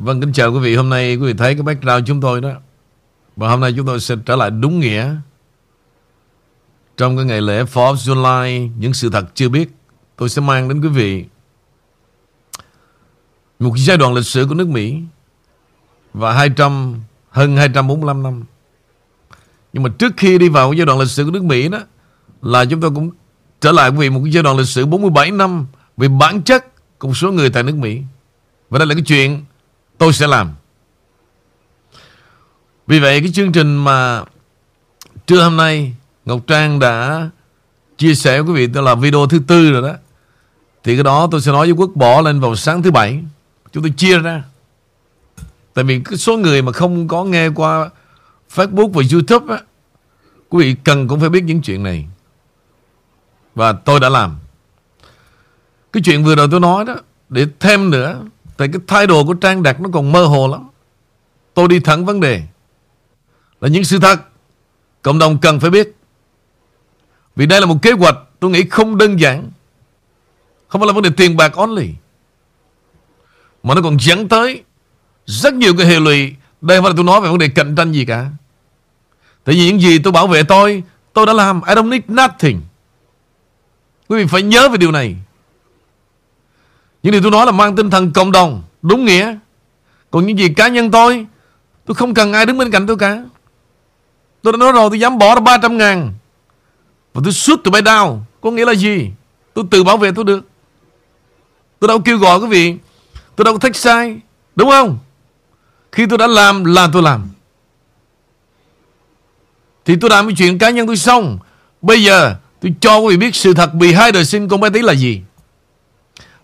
[0.00, 0.76] Vâng, kính chào quý vị.
[0.76, 2.50] Hôm nay quý vị thấy cái background chúng tôi đó.
[3.36, 5.14] Và hôm nay chúng tôi sẽ trở lại đúng nghĩa
[6.96, 9.70] trong cái ngày lễ 4 July, những sự thật chưa biết,
[10.16, 11.24] tôi sẽ mang đến quý vị
[13.58, 15.02] một giai đoạn lịch sử của nước Mỹ
[16.14, 16.94] và 200
[17.30, 18.44] hơn 245 năm.
[19.72, 21.78] Nhưng mà trước khi đi vào giai đoạn lịch sử của nước Mỹ đó
[22.42, 23.10] là chúng tôi cũng
[23.60, 26.66] trở lại quý vị một giai đoạn lịch sử 47 năm về bản chất
[26.98, 28.02] của một số người tại nước Mỹ.
[28.70, 29.44] Và đây là cái chuyện
[30.00, 30.54] tôi sẽ làm.
[32.86, 34.24] Vì vậy cái chương trình mà
[35.26, 37.28] trưa hôm nay Ngọc Trang đã
[37.98, 39.94] chia sẻ với quý vị đó là video thứ tư rồi đó.
[40.84, 43.22] Thì cái đó tôi sẽ nói với Quốc bỏ lên vào sáng thứ bảy.
[43.72, 44.42] Chúng tôi chia ra.
[45.74, 47.90] Tại vì cái số người mà không có nghe qua
[48.54, 49.60] Facebook và YouTube á,
[50.48, 52.06] quý vị cần cũng phải biết những chuyện này.
[53.54, 54.38] Và tôi đã làm.
[55.92, 56.94] Cái chuyện vừa rồi tôi nói đó,
[57.28, 58.22] để thêm nữa,
[58.60, 60.68] tại cái thái độ của Trang đạt nó còn mơ hồ lắm.
[61.54, 62.42] Tôi đi thẳng vấn đề.
[63.60, 64.20] Là những sự thật
[65.02, 65.96] cộng đồng cần phải biết.
[67.36, 69.50] Vì đây là một kế hoạch tôi nghĩ không đơn giản.
[70.68, 71.88] Không phải là vấn đề tiền bạc only.
[73.62, 74.62] Mà nó còn dẫn tới
[75.26, 76.34] rất nhiều cái hệ lụy.
[76.60, 78.30] Đây không phải là tôi nói về vấn đề cạnh tranh gì cả.
[79.44, 81.60] Tại vì những gì tôi bảo vệ tôi, tôi đã làm.
[81.68, 82.60] I don't need nothing.
[84.08, 85.16] Quý vị phải nhớ về điều này.
[87.02, 89.36] Những điều tôi nói là mang tinh thần cộng đồng, đúng nghĩa.
[90.10, 91.26] Còn những gì cá nhân tôi,
[91.86, 93.22] tôi không cần ai đứng bên cạnh tôi cả.
[94.42, 96.12] Tôi đã nói rồi, tôi dám bỏ ra 300 ngàn.
[97.14, 98.18] Và tôi suốt từ bay down.
[98.40, 99.10] Có nghĩa là gì?
[99.54, 100.44] Tôi tự bảo vệ tôi được.
[101.78, 102.74] Tôi đâu kêu gọi quý vị.
[103.36, 104.16] Tôi đâu có thích sai.
[104.56, 104.98] Đúng không?
[105.92, 107.28] Khi tôi đã làm là tôi làm.
[109.84, 111.38] Thì tôi làm cái chuyện cá nhân tôi xong.
[111.82, 114.70] Bây giờ tôi cho quý vị biết sự thật bị hai đời sinh con bé
[114.70, 115.22] tí là gì.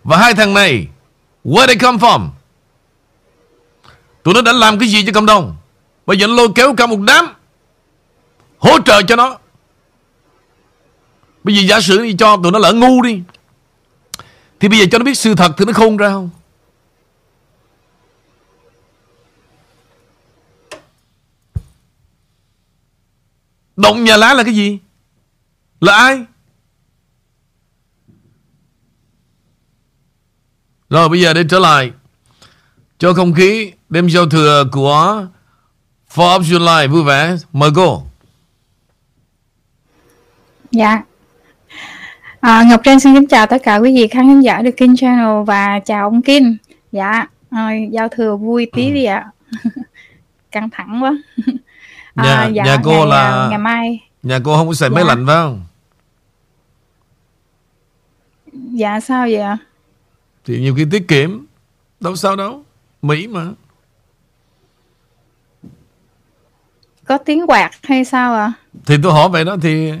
[0.07, 0.87] Và hai thằng này,
[1.43, 2.29] Where they come from?
[4.23, 5.55] Tụi nó đã làm cái gì cho cộng đồng?
[6.05, 7.33] Bây giờ nó lôi kéo cả một đám,
[8.57, 9.37] Hỗ trợ cho nó.
[11.43, 13.21] Bây giờ giả sử đi, cho tụi nó lỡ ngu đi,
[14.59, 16.29] Thì bây giờ cho nó biết sự thật Thì nó khôn ra không?
[23.75, 24.79] Động nhà lá là cái gì?
[25.81, 26.25] Là ai?
[30.89, 31.91] Rồi bây giờ để trở lại
[32.99, 35.27] cho không khí đêm giao thừa của
[36.17, 37.35] 4 July vui vẻ.
[37.53, 38.03] Mời cô.
[40.71, 41.01] Dạ.
[42.39, 45.43] À, Ngọc Trang xin kính chào tất cả quý vị khán giả được King Channel
[45.45, 46.57] và chào ông Kim.
[46.91, 49.31] Dạ, à, giao thừa vui tí đi ạ.
[50.51, 51.17] Căng thẳng quá.
[52.15, 54.03] À, nhà, dạ, nhà cô ngày, là ngày mai.
[54.23, 54.95] Nhà cô không có xài dạ.
[54.95, 55.65] máy lạnh phải không?
[58.53, 59.57] Dạ sao vậy ạ?
[60.47, 61.45] Thì nhiều khi tiết kiệm
[61.99, 62.63] Đâu sao đâu
[63.01, 63.45] Mỹ mà.
[67.05, 68.41] Có tiếng quạt hay sao ạ?
[68.41, 68.53] À?
[68.85, 69.91] Thì tôi hỏi vậy đó Thì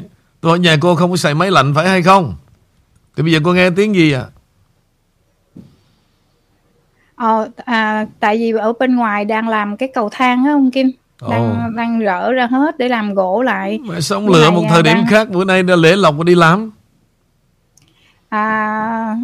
[0.41, 2.35] tôi hỏi nhà cô không có xài máy lạnh phải hay không?
[3.15, 4.25] Thì bây giờ cô nghe tiếng gì à
[7.15, 10.91] Ờ, à, tại vì ở bên ngoài đang làm cái cầu thang á ông Kim.
[11.29, 11.69] Đang Ồ.
[11.75, 13.79] đang rỡ ra hết để làm gỗ lại.
[13.83, 14.95] Mà sống lựa một thời đang...
[14.95, 16.71] điểm khác bữa nay đã lễ lộc đi làm?
[18.29, 19.17] À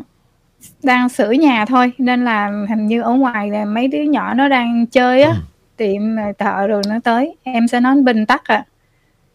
[0.84, 4.48] đang sửa nhà thôi nên là hình như ở ngoài là mấy đứa nhỏ nó
[4.48, 5.36] đang chơi á ừ.
[5.78, 6.02] tiệm
[6.38, 8.66] thợ rồi nó tới em sẽ nói bình tắc à.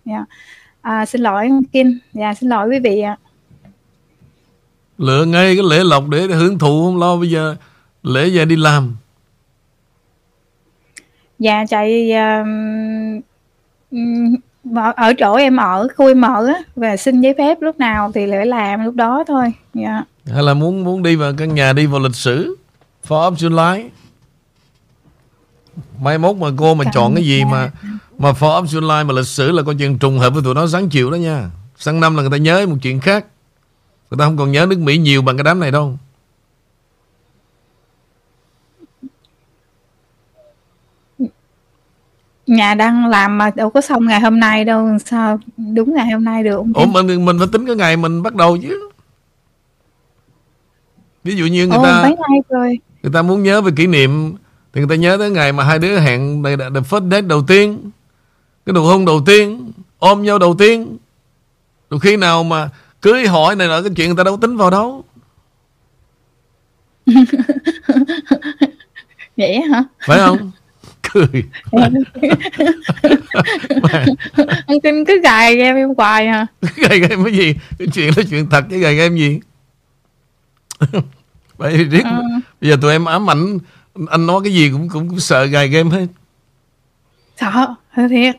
[0.05, 0.25] Yeah.
[0.81, 3.17] à xin lỗi Kim dạ xin lỗi quý vị ạ
[4.99, 7.57] lựa ngay cái lễ lộc để hưởng thụ không lo bây giờ
[8.03, 8.97] lễ về đi làm
[11.39, 13.25] dạ chạy uh,
[14.97, 18.27] ở chỗ em ở khu em ở á và xin giấy phép lúc nào thì
[18.27, 19.89] lại làm lúc đó thôi dạ.
[19.89, 22.57] Yeah hay là muốn muốn đi vào căn nhà đi vào lịch sử
[23.09, 23.89] for option line
[26.01, 27.71] mai mốt mà cô mà Cảm chọn cái gì mà
[28.19, 30.67] mà for option line mà lịch sử là coi chuyện trùng hợp với tụi nó
[30.67, 31.51] sáng chiều đó nha.
[31.77, 33.27] Sang năm là người ta nhớ một chuyện khác.
[34.11, 35.99] Người ta không còn nhớ nước Mỹ nhiều bằng cái đám này đâu
[42.49, 45.41] nhà đang làm mà đâu có xong ngày hôm nay đâu sao
[45.75, 46.63] đúng ngày hôm nay được?
[46.75, 48.91] Ủa mình mình phải tính cái ngày mình bắt đầu chứ.
[51.25, 52.11] Ví dụ như người Ồ, ta
[52.49, 52.79] rồi.
[53.03, 54.35] người ta muốn nhớ về kỷ niệm
[54.73, 57.91] thì người ta nhớ tới ngày mà hai đứa hẹn the first date đầu tiên
[58.67, 60.97] cái nụ hôn đầu tiên ôm nhau đầu tiên.
[61.91, 64.71] Rồi khi nào mà cưới hỏi này là cái chuyện người ta đâu tính vào
[64.71, 65.05] đâu.
[69.37, 69.85] Vậy hả?
[70.07, 70.51] Phải không
[71.13, 71.45] cười.
[74.67, 76.47] Anh tin cứ gài em em hoài hả
[76.77, 77.55] gài em cái gì?
[77.79, 79.41] Cái chuyện đó chuyện thật chứ gài em gì?
[81.57, 82.21] Vậy riết à.
[82.61, 83.59] bây giờ tụi em ám ảnh
[84.11, 86.07] Anh nói cái gì cũng cũng, cũng sợ gài game hết.
[87.41, 87.75] Sợ
[88.09, 88.37] thiệt.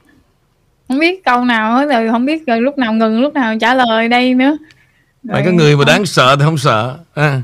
[0.87, 3.73] Không biết câu nào hết rồi Không biết rồi lúc nào ngừng lúc nào trả
[3.73, 4.57] lời đây nữa.
[5.23, 6.97] Mày cái người mà đáng sợ thì không sợ.
[7.13, 7.41] À,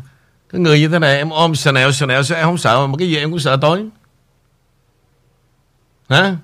[0.50, 2.94] Cái người như thế này em ôm sờ nẹo sờ nẹo em không sợ Mà
[3.00, 3.86] cái gì em cũng sợ tối
[6.10, 6.38] Hả?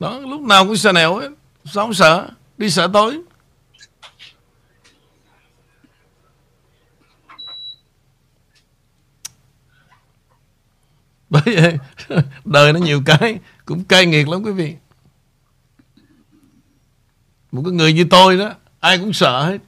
[0.00, 1.28] Đó, lúc nào cũng sợ nẻo ấy.
[1.64, 2.28] Sao không sợ?
[2.58, 3.20] Đi sợ tối
[11.30, 11.78] Bởi vậy,
[12.44, 14.76] Đời nó nhiều cái, Cũng cay nghiệt lắm quý vị.
[17.52, 19.58] Một cái người như tôi đó, Ai cũng sợ hết.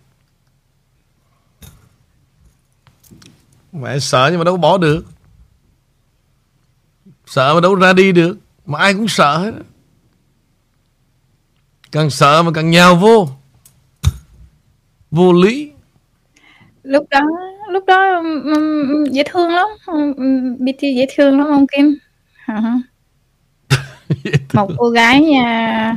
[3.72, 5.04] Mẹ sợ nhưng mà đâu có bỏ được.
[7.26, 8.38] Sợ mà đâu ra đi được.
[8.66, 9.52] Mà ai cũng sợ hết
[11.92, 13.28] Càng sợ mà càng nhào vô.
[15.10, 15.70] Vô lý.
[16.82, 17.20] Lúc đó
[17.70, 18.22] lúc đó
[19.10, 19.66] dễ thương lắm.
[20.58, 21.98] BT dễ thương lắm ông Kim.
[24.52, 25.96] Một cô gái nha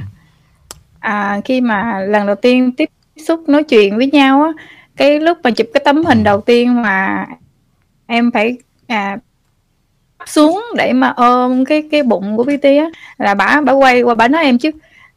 [0.99, 2.89] à, khi mà lần đầu tiên tiếp
[3.27, 4.51] xúc nói chuyện với nhau á
[4.95, 7.25] cái lúc mà chụp cái tấm hình đầu tiên mà
[8.07, 9.17] em phải à,
[10.25, 12.89] xuống để mà ôm cái cái bụng của BT á.
[13.17, 14.71] Là bà bà quay qua bà nói em chứ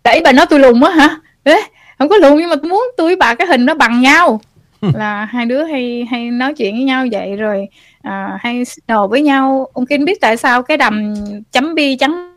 [0.04, 1.16] để bà nói tôi lùn á hả?
[1.42, 1.62] Ê,
[1.98, 4.40] không có lùn nhưng mà tôi muốn tôi với bà cái hình nó bằng nhau.
[4.94, 7.68] Là hai đứa hay hay nói chuyện với nhau vậy rồi
[8.02, 9.68] à, hay đồ với nhau.
[9.72, 11.14] Ông Kim biết tại sao cái đầm
[11.52, 12.32] chấm bi trắng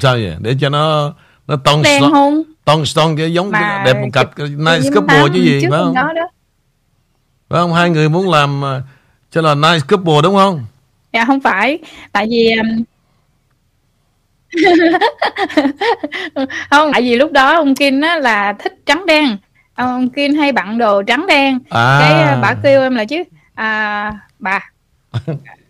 [0.00, 0.36] sao vậy?
[0.40, 1.14] Để cho nó
[1.46, 5.40] nó tông đen không tông tông cái giống Mà đẹp một cặp nice couple chứ
[5.40, 5.94] gì phải không?
[5.94, 6.28] đó đó.
[7.48, 7.72] phải không?
[7.72, 8.82] Hai người muốn làm à,
[9.30, 10.64] cho là nice couple đúng không
[11.12, 11.78] dạ không phải.
[12.12, 12.84] Tại vì um,
[16.70, 19.36] không tại vì lúc đó ông Kim á là thích trắng đen.
[19.74, 21.58] Ông Kim hay bận đồ trắng đen.
[21.70, 21.98] À.
[22.00, 23.22] cái à, bà kêu em là chứ
[23.54, 24.70] à, bà.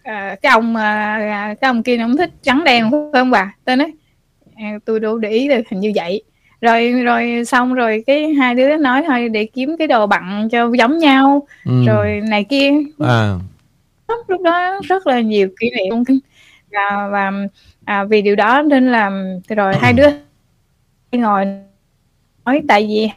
[0.03, 3.55] À, cái ông à, cái ông Kim ông thích trắng đen phải không bà?
[3.65, 3.93] Tôi nói
[4.57, 6.23] à, tôi đâu để ý được hình như vậy.
[6.61, 10.71] Rồi rồi xong rồi cái hai đứa nói thôi để kiếm cái đồ bận cho
[10.79, 11.47] giống nhau.
[11.65, 11.73] Ừ.
[11.87, 12.71] rồi này kia.
[12.99, 13.35] À.
[14.29, 16.21] lúc đó rất là nhiều kỷ niệm.
[16.71, 17.33] Và, và
[17.85, 19.11] à, vì điều đó nên là
[19.49, 20.09] rồi hai đứa
[21.13, 21.45] ngồi
[22.45, 23.11] nói tại vì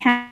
[0.00, 0.28] hai,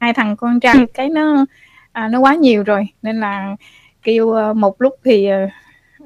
[0.00, 1.46] hai thằng con trai cái nó
[1.92, 3.56] à, nó quá nhiều rồi nên là
[4.02, 5.50] kêu uh, một lúc thì uh,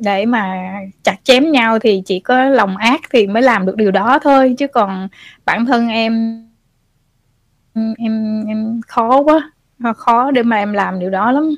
[0.00, 0.72] để mà
[1.02, 4.54] chặt chém nhau thì chỉ có lòng ác thì mới làm được điều đó thôi
[4.58, 5.08] chứ còn
[5.44, 6.42] bản thân em
[7.98, 9.52] em em khó quá
[9.96, 11.54] khó để mà em làm điều đó lắm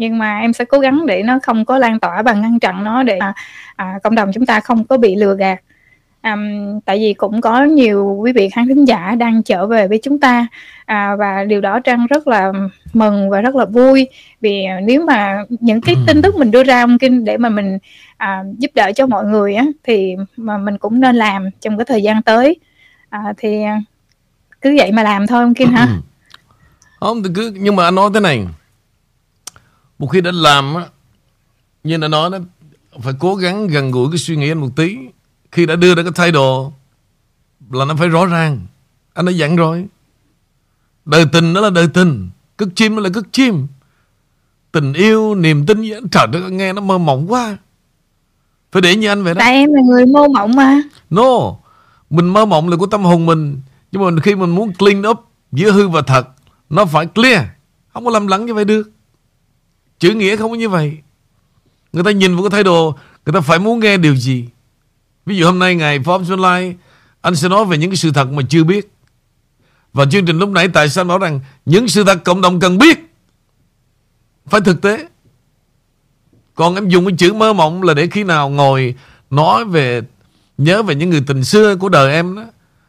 [0.00, 2.84] nhưng mà em sẽ cố gắng để nó không có lan tỏa và ngăn chặn
[2.84, 3.34] nó để à,
[3.76, 5.60] à, cộng đồng chúng ta không có bị lừa gạt.
[6.22, 10.00] Um, tại vì cũng có nhiều quý vị khán thính giả đang trở về với
[10.02, 10.46] chúng ta
[10.86, 12.52] à, và điều đó trang rất là
[12.92, 14.08] mừng và rất là vui
[14.40, 17.78] vì nếu mà những cái tin tức mình đưa ra ông kinh để mà mình
[18.16, 21.84] à, giúp đỡ cho mọi người á thì mà mình cũng nên làm trong cái
[21.84, 22.56] thời gian tới.
[23.08, 23.62] À, thì
[24.60, 25.86] cứ vậy mà làm thôi ông kinh hả?
[27.00, 28.46] Không thì cứ nhưng mà anh nói thế này
[30.00, 30.84] một khi đã làm á
[31.84, 32.38] như đã nói đó
[33.02, 34.96] phải cố gắng gần gũi cái suy nghĩ anh một tí.
[35.52, 36.72] Khi đã đưa ra cái thái độ
[37.70, 38.66] là nó phải rõ ràng.
[39.14, 39.86] Anh đã dặn rồi.
[41.04, 43.66] Đời tình đó là đời tình cất chim đó là cất chim.
[44.72, 47.56] Tình yêu niềm tin trời ơi nghe nó mơ mộng quá.
[48.72, 49.38] Phải để như anh vậy đó.
[49.38, 50.80] Tại em là người mơ mộng mà.
[51.10, 51.56] No
[52.10, 53.60] mình mơ mộng là của tâm hồn mình.
[53.92, 55.20] Nhưng mà khi mình muốn clean up
[55.52, 56.28] giữa hư và thật
[56.70, 57.42] nó phải clear.
[57.92, 58.90] Không có lầm lẫn như vậy được
[60.00, 60.98] chữ nghĩa không có như vậy.
[61.92, 62.94] Người ta nhìn vào cái thái độ,
[63.26, 64.48] người ta phải muốn nghe điều gì.
[65.26, 66.76] Ví dụ hôm nay ngày Xuân Online
[67.20, 68.90] Anh sẽ nói về những cái sự thật mà chưa biết.
[69.92, 72.78] Và chương trình lúc nãy tại sao nói rằng Những sự thật cộng đồng cần
[72.78, 72.98] biết?
[74.46, 75.08] Phải thực tế.
[76.54, 78.94] Còn em dùng cái chữ mơ mộng Là để khi nào ngồi
[79.30, 80.02] nói về,
[80.58, 82.44] Nhớ về những người tình xưa của đời em đó,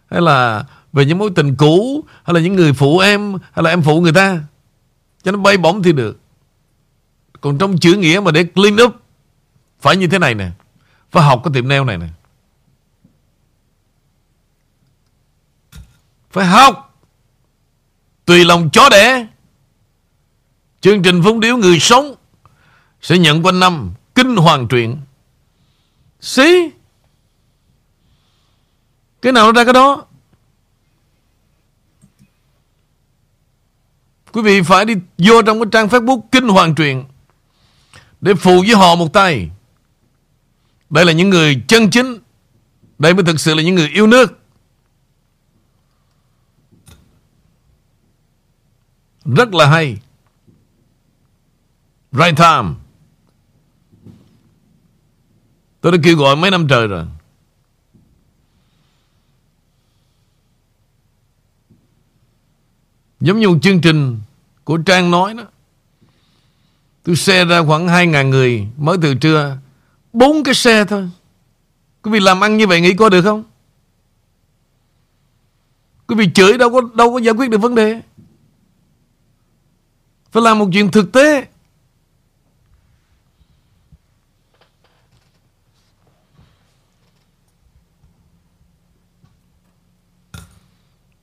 [0.10, 3.70] Hay là về những mối tình cũ, Hay là những người phụ em, Hay là
[3.70, 4.40] em phụ người ta.
[5.24, 6.21] Cho nó bay bổng thì được.
[7.42, 8.96] Còn trong chữ nghĩa mà để clean up,
[9.80, 10.52] Phải như thế này nè.
[11.12, 12.08] Phải học cái tiệm nail này nè.
[16.32, 17.00] Phải học.
[18.26, 19.28] Tùy lòng chó đẻ.
[20.82, 22.16] Chương trình phóng điếu người sống
[23.02, 24.98] Sẽ nhận quanh năm Kinh hoàng truyện.
[26.22, 26.70] Xí.
[29.22, 30.06] Cái nào nó ra cái đó?
[34.32, 37.06] Quý vị phải đi vô trong cái trang Facebook Kinh Hoàng Truyện.
[38.22, 39.50] Để phụ với họ một tay
[40.90, 42.20] Đây là những người chân chính
[43.00, 44.40] Đây mới thực sự là những người yêu nước
[49.26, 49.98] Rất là hay
[52.12, 52.70] Right time.
[55.82, 57.06] Tôi đã kêu gọi mấy năm trời rồi.
[63.20, 64.20] Giống như một chương trình
[64.64, 65.44] của Trang nói đó.
[67.04, 69.58] Tôi xe ra khoảng 2.000 người, mới từ trưa.
[70.14, 71.10] bốn cái xe thôi.
[72.02, 73.44] Quý vị làm ăn như vậy nghĩ có được không?
[76.08, 78.02] Quý vị chửi đâu có đâu có giải quyết được vấn đề.
[80.32, 81.48] Phải làm một chuyện thực tế.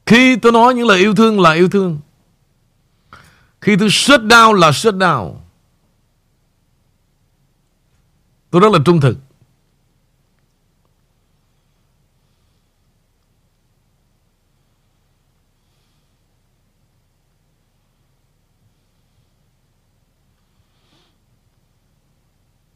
[0.06, 2.00] Khi tôi nói những lời yêu thương là yêu thương.
[3.60, 5.34] Khi tôi shut down là shut down.
[8.50, 9.18] Tôi rất là trung thực.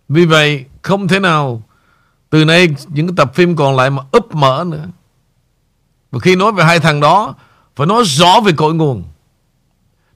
[0.08, 1.62] Vì vậy, không thể nào
[2.30, 4.88] từ nay những cái tập phim còn lại mà úp mở nữa.
[6.10, 7.34] Và khi nói về hai thằng đó,
[7.76, 9.04] phải nói rõ về cội nguồn.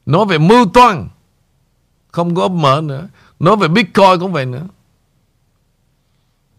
[0.06, 1.08] Nói về mưu toan,
[2.12, 3.08] không có úp mở nữa.
[3.40, 4.66] Nói về Bitcoin cũng vậy nữa.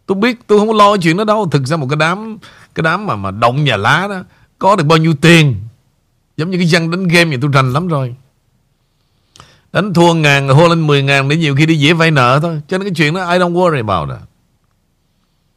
[0.08, 1.48] Tôi biết tôi không có lo chuyện đó đâu.
[1.52, 2.38] Thực ra một cái đám
[2.76, 4.24] cái đám mà mà động nhà lá đó
[4.60, 5.56] có được bao nhiêu tiền.
[6.38, 8.16] Giống như cái dân đánh game thì tôi rành lắm rồi.
[9.74, 12.62] Đánh thua ngàn hô lên 10 ngàn để nhiều khi đi dễ vay nợ thôi.
[12.68, 14.30] Cho nên cái chuyện đó I don't worry about that.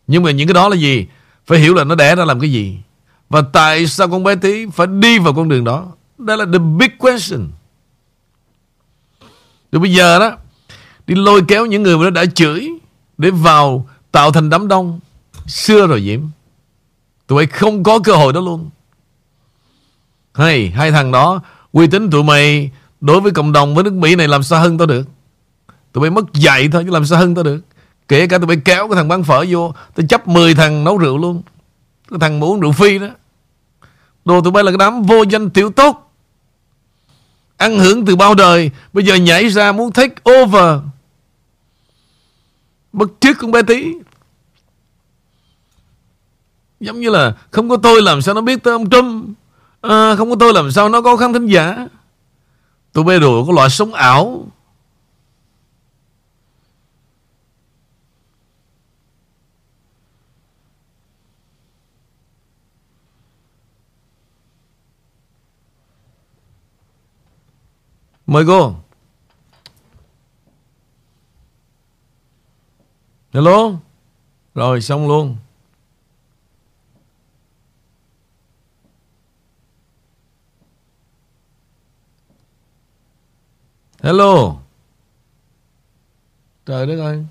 [0.07, 1.07] Nhưng mà những cái đó là gì?
[1.47, 2.79] Phải hiểu là nó đẻ ra làm cái gì.
[3.29, 5.87] Và tại sao con bé tí phải đi vào con đường đó?
[6.19, 7.49] Đó là the big question.
[9.73, 10.37] Rồi bây giờ đó,
[11.07, 12.69] đi lôi kéo những người mà nó đã chửi
[13.19, 15.01] để vào tạo thành đám đông.
[15.47, 16.21] Xưa rồi Diễm.
[17.27, 18.71] Tụi mày không có cơ hội đó luôn.
[20.35, 21.41] Hay, hai thằng đó,
[21.73, 24.79] uy tín tụi mày Đối với cộng đồng với nước Mỹ này làm sao hơn
[24.79, 25.09] tao được
[25.93, 27.61] Tụi mày mất dạy thôi chứ làm sao hơn tao được
[28.09, 30.99] Kể cả tụi mày kéo cái thằng bán phở vô Tao chấp 10 thằng nấu
[30.99, 31.43] rượu luôn
[32.11, 33.09] Cái thằng muốn rượu phi đó
[34.25, 36.13] Đồ tụi bay là cái đám vô danh tiểu tốt
[37.57, 40.79] Ăn hưởng từ bao đời Bây giờ nhảy ra muốn take over
[42.93, 43.95] Bất trước con bé tí.
[46.81, 49.29] Giống như là Không có tôi làm sao nó biết tới ông Trump.
[49.81, 51.87] À, Không có tôi làm sao nó có khán thính giả.
[52.93, 54.47] Tôi bây đồ có loại sống ảo.
[68.27, 68.75] Mời cô.
[73.33, 73.79] Hello
[74.55, 75.37] Rồi xong luôn.
[84.03, 84.57] Hello.
[86.67, 87.25] Trời đất ơi.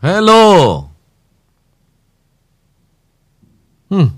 [0.00, 0.82] Hello.
[3.90, 4.08] Hmm.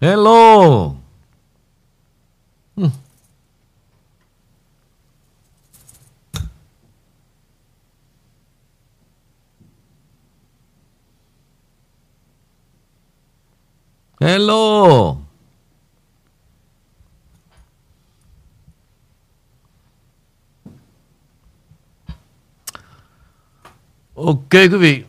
[0.00, 0.98] Hello
[2.78, 2.90] hmm.
[14.28, 15.16] Hello.
[24.14, 25.04] Ok quý vị.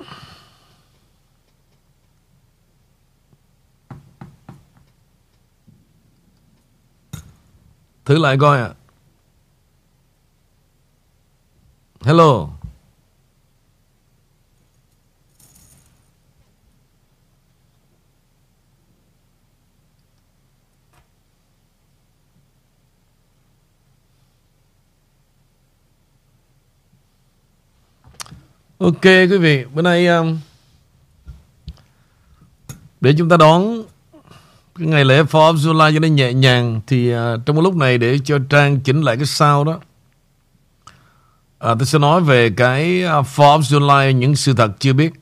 [8.06, 8.74] Thử lại coi ạ.
[12.02, 12.59] Hello.
[28.80, 30.38] Ok quý vị, bữa nay um,
[33.02, 33.84] để chúng ta đón
[34.76, 37.76] cái ngày lễ 4 of July cho nó nhẹ nhàng thì uh, trong cái lúc
[37.76, 39.72] này để cho Trang chỉnh lại cái sao đó.
[41.72, 45.14] Uh, tôi sẽ nói về cái uh, 4 of July những sự thật chưa biết.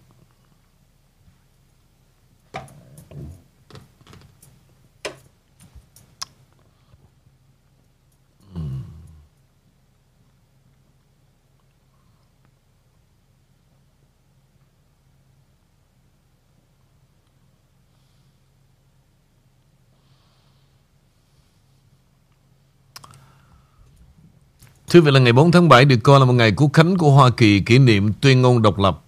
[24.92, 27.12] Thưa vị là ngày 4 tháng 7 được coi là một ngày quốc khánh của
[27.12, 29.02] Hoa Kỳ kỷ niệm tuyên ngôn độc lập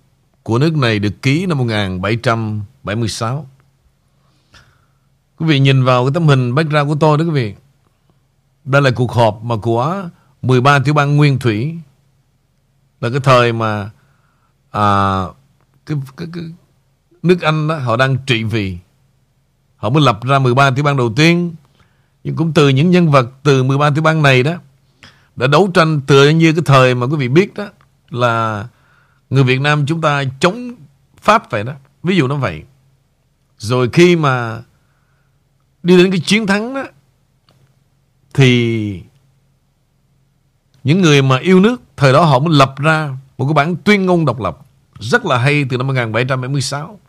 [0.43, 3.47] của nước này được ký năm 1776.
[5.37, 7.53] Quý vị nhìn vào cái tấm hình background của tôi đó quý vị.
[8.65, 10.09] Đây là cuộc họp mà của
[10.41, 11.77] 13 tiểu bang Nguyên Thủy.
[13.01, 13.89] Là cái thời mà
[14.71, 15.23] à,
[15.85, 16.43] cái, cái, cái,
[17.23, 18.77] nước Anh đó, họ đang trị vì.
[19.75, 21.55] Họ mới lập ra 13 tiểu bang đầu tiên.
[22.23, 24.53] Nhưng cũng từ những nhân vật từ 13 tiểu bang này đó
[25.39, 27.69] đã đấu tranh tựa như cái thời mà quý vị biết đó,
[28.09, 28.67] là
[29.29, 30.71] người Việt Nam chúng ta chống
[31.21, 31.73] Pháp vậy đó.
[32.03, 32.63] Ví dụ nó vậy.
[33.57, 34.61] Rồi khi mà
[35.83, 36.83] đi đến cái chiến thắng đó,
[38.33, 39.01] thì
[40.83, 44.05] những người mà yêu nước, thời đó họ mới lập ra một cái bản tuyên
[44.05, 44.57] ngôn độc lập,
[44.99, 46.99] rất là hay từ năm 1776.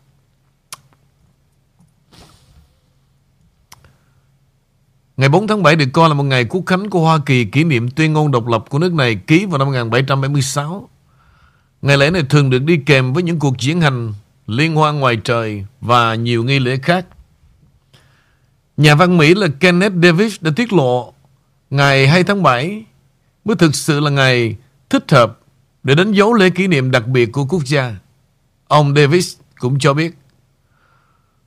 [5.21, 7.63] Ngày 4 tháng 7 được coi là một ngày quốc khánh của Hoa Kỳ kỷ
[7.63, 10.89] niệm tuyên ngôn độc lập của nước này ký vào năm 1776.
[11.81, 14.13] Ngày lễ này thường được đi kèm với những cuộc diễn hành
[14.47, 17.05] liên hoan ngoài trời và nhiều nghi lễ khác.
[18.77, 21.13] Nhà văn Mỹ là Kenneth Davis đã tiết lộ,
[21.69, 22.85] ngày 2 tháng 7
[23.45, 24.55] mới thực sự là ngày
[24.89, 25.39] thích hợp
[25.83, 27.95] để đánh dấu lễ kỷ niệm đặc biệt của quốc gia.
[28.67, 30.17] Ông Davis cũng cho biết,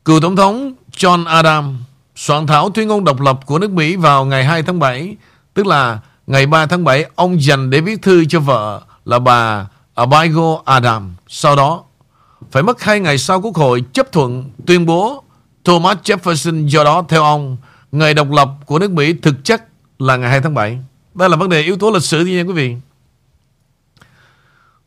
[0.04, 1.76] cựu tổng thống John Adams
[2.14, 5.16] soạn thảo tuyên ngôn độc lập của nước Mỹ vào ngày 2 tháng 7,
[5.54, 9.66] tức là ngày 3 tháng 7 ông dành để viết thư cho vợ là bà
[9.94, 11.12] Abigail Adams.
[11.28, 11.84] Sau đó,
[12.50, 15.24] phải mất hai ngày sau Quốc hội chấp thuận tuyên bố
[15.64, 17.56] Thomas Jefferson do đó theo ông
[17.92, 19.64] ngày độc lập của nước Mỹ thực chất
[19.98, 20.78] là ngày 2 tháng 7.
[21.14, 22.76] Đây là vấn đề yếu tố lịch sử nha quý vị.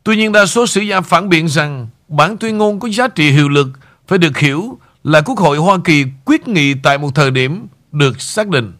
[0.02, 3.30] Tuy nhiên đa số sử gia phản biện rằng bản tuyên ngôn có giá trị
[3.30, 3.68] hiệu lực
[4.06, 8.20] phải được hiểu là Quốc hội Hoa Kỳ quyết nghị tại một thời điểm được
[8.20, 8.72] xác định.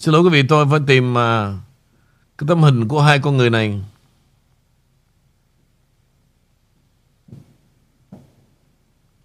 [0.00, 1.16] Xin lỗi quý vị tôi phải tìm uh,
[2.38, 3.80] cái tấm hình của hai con người này.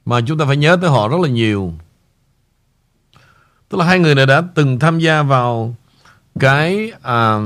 [0.05, 1.73] Mà chúng ta phải nhớ tới họ rất là nhiều.
[3.69, 5.75] Tức là hai người này đã từng tham gia vào
[6.39, 7.39] cái à,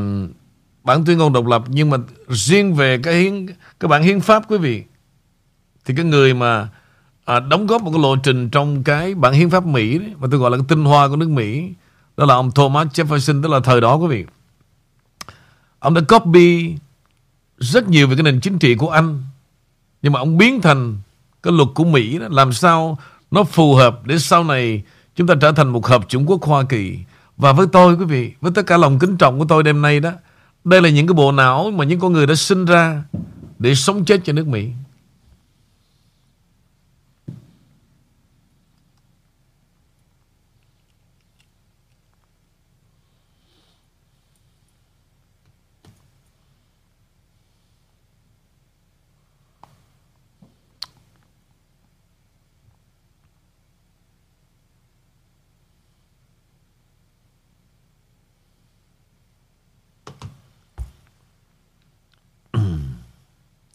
[0.84, 3.46] bản tuyên ngôn độc lập nhưng mà riêng về cái hiến
[3.80, 4.84] cái bản hiến pháp quý vị
[5.86, 6.70] thì cái người mà
[7.26, 10.28] à, đóng góp một cái lộ trình trong cái bản hiến pháp Mỹ đấy, mà
[10.32, 11.74] tôi gọi là cái tinh hoa của nước Mỹ
[12.18, 14.26] đó là ông Thomas Jefferson tức là thời đó quý vị
[15.80, 16.76] ông đã copy
[17.58, 19.24] rất nhiều về cái nền chính trị của Anh
[20.02, 20.98] nhưng mà ông biến thành
[21.44, 22.98] cái luật của Mỹ đó, làm sao
[23.32, 24.84] nó phù hợp để sau này
[25.16, 27.00] chúng ta trở thành một hợp chủng quốc Hoa Kỳ?
[27.38, 30.00] Và với tôi quý vị với tất cả lòng kính trọng của tôi đêm nay
[30.00, 30.12] đó
[30.64, 33.04] đây là những cái bộ não mà những con người đã sinh ra
[33.60, 34.68] để sống chết cho nước Mỹ.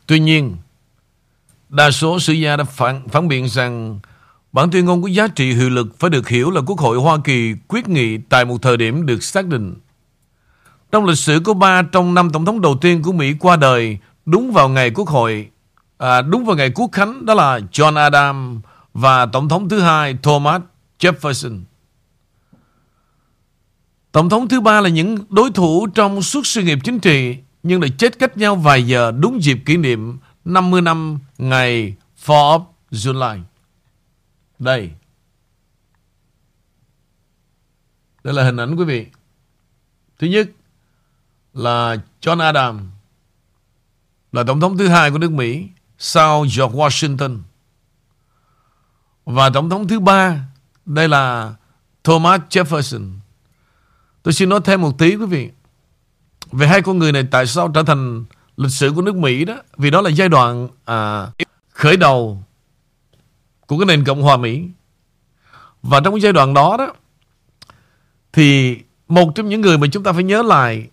[0.07, 0.57] Tuy nhiên,
[1.69, 4.01] đa số sử gia đã phản, phản biện rằng
[4.53, 7.19] bản tuyên ngôn có giá trị hiệu lực phải được hiểu là Quốc hội Hoa
[7.25, 9.75] Kỳ quyết nghị tại một thời điểm được xác định.
[10.93, 13.99] Trong lịch sử có ba trong năm tổng thống đầu tiên của Mỹ qua đời
[14.27, 15.49] đúng vào ngày Quốc hội,
[15.99, 18.64] à, đúng vào ngày Quốc khánh đó là John Adams
[18.95, 20.62] và tổng thống thứ hai Thomas
[21.01, 21.61] Jefferson.
[24.12, 27.81] Tổng thống thứ ba là những đối thủ trong suốt sự nghiệp chính trị nhưng
[27.81, 31.96] lại chết cách nhau vài giờ đúng dịp kỷ niệm 50 năm ngày
[32.29, 33.40] 4 of July.
[34.59, 34.90] Đây.
[38.24, 39.07] Đây là hình ảnh quý vị.
[40.18, 40.48] Thứ nhất
[41.55, 42.83] là John Adams,
[44.33, 47.38] là tổng thống thứ hai của nước Mỹ, sau George Washington.
[49.24, 50.40] Và tổng thống thứ ba,
[50.87, 51.55] đây là
[52.05, 53.12] Thomas Jefferson.
[54.22, 55.50] Tôi xin nói thêm một tí quý vị.
[56.57, 58.25] Về hai con người này tại sao trở thành
[58.57, 59.55] lịch sử của nước Mỹ đó?
[59.77, 61.27] Vì đó là giai đoạn à,
[61.71, 62.43] khởi đầu
[63.67, 64.62] của cái nền Cộng hòa Mỹ.
[65.83, 66.93] Và trong cái giai đoạn đó đó
[68.33, 70.88] Thì một trong những người mà chúng ta phải nhớ lại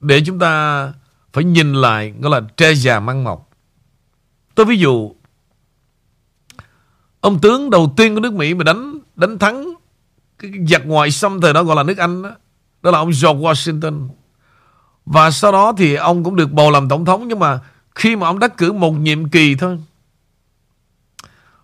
[0.00, 0.92] Để chúng ta
[1.32, 3.50] phải nhìn lại Gọi là tre già măng mọc
[4.54, 5.14] Tôi ví dụ
[7.20, 9.74] Ông tướng đầu tiên của nước Mỹ mà đánh đánh thắng
[10.38, 12.30] cái giặc ngoại xâm thời đó gọi là nước Anh đó,
[12.82, 14.08] đó là ông George Washington
[15.06, 17.60] và sau đó thì ông cũng được bầu làm tổng thống Nhưng mà
[17.94, 19.78] khi mà ông đắc cử một nhiệm kỳ thôi.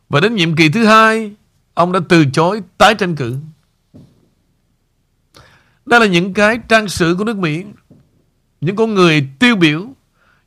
[0.09, 1.33] Và đến nhiệm kỳ thứ hai,
[1.75, 3.37] ông đã từ chối tái tranh cử.
[5.87, 7.65] Đây là những cái trang sử của nước Mỹ.
[8.61, 9.87] Những con người tiêu biểu,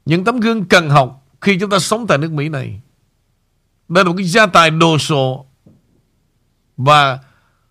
[0.05, 2.81] những tấm gương cần học khi chúng ta sống tại nước Mỹ này.
[3.89, 5.45] Đây là một cái gia tài đồ sộ
[6.77, 7.19] và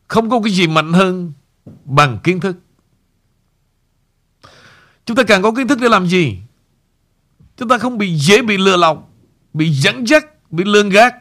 [0.09, 1.33] không có cái gì mạnh hơn
[1.85, 2.56] bằng kiến thức.
[5.11, 6.38] Chúng ta càng có kiến thức để làm gì?
[7.57, 9.11] Chúng ta không bị dễ bị lừa lọc,
[9.53, 11.14] bị dẫn dắt, bị lường gạt.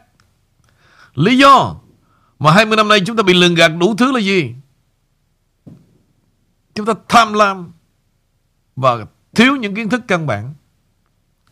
[1.14, 1.76] Lý do
[2.38, 4.54] mà 20 năm nay chúng ta bị lường gạt đủ thứ là gì?
[6.74, 7.72] Chúng ta tham lam
[8.76, 10.54] và thiếu những kiến thức căn bản.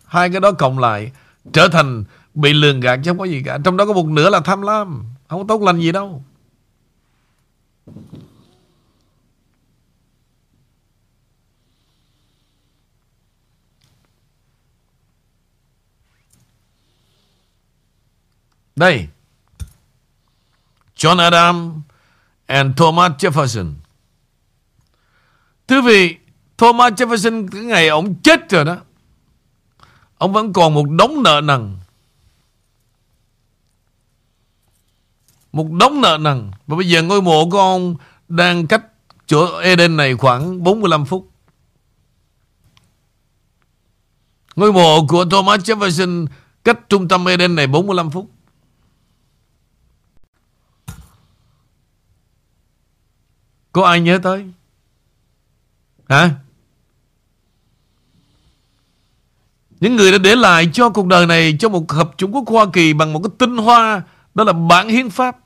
[0.05, 1.13] Hai cái đó cộng lại
[1.53, 3.59] trở thành bị lường gạt chứ không có gì cả.
[3.65, 5.05] Trong đó có một nửa là tham lam.
[5.29, 6.25] Không có tốt lành gì đâu.
[18.79, 19.09] Đây.
[20.97, 21.83] John Adam
[22.47, 23.73] and Thomas Jefferson.
[25.69, 26.17] Thưa vị,
[26.59, 28.77] Thomas Jefferson cái ngày ông chết rồi đó.
[30.19, 31.77] Ông vẫn còn một đống nợ nần.
[35.53, 36.51] Một đống nợ nần.
[36.67, 37.97] Và bây giờ ngôi mộ của ông
[38.29, 38.83] đang cách
[39.27, 41.31] chỗ Eden này khoảng 45 phút.
[44.57, 46.27] Ngôi mộ của Thomas Jefferson
[46.65, 48.31] cách trung tâm Eden này 45 phút.
[53.73, 54.51] Có ai nhớ tới?
[56.09, 56.31] Hả?
[59.81, 62.67] Những người đã để lại cho cuộc đời này cho một hợp Trung Quốc Hoa
[62.73, 64.03] Kỳ bằng một cái tinh hoa,
[64.35, 65.39] đó là bản hiến pháp.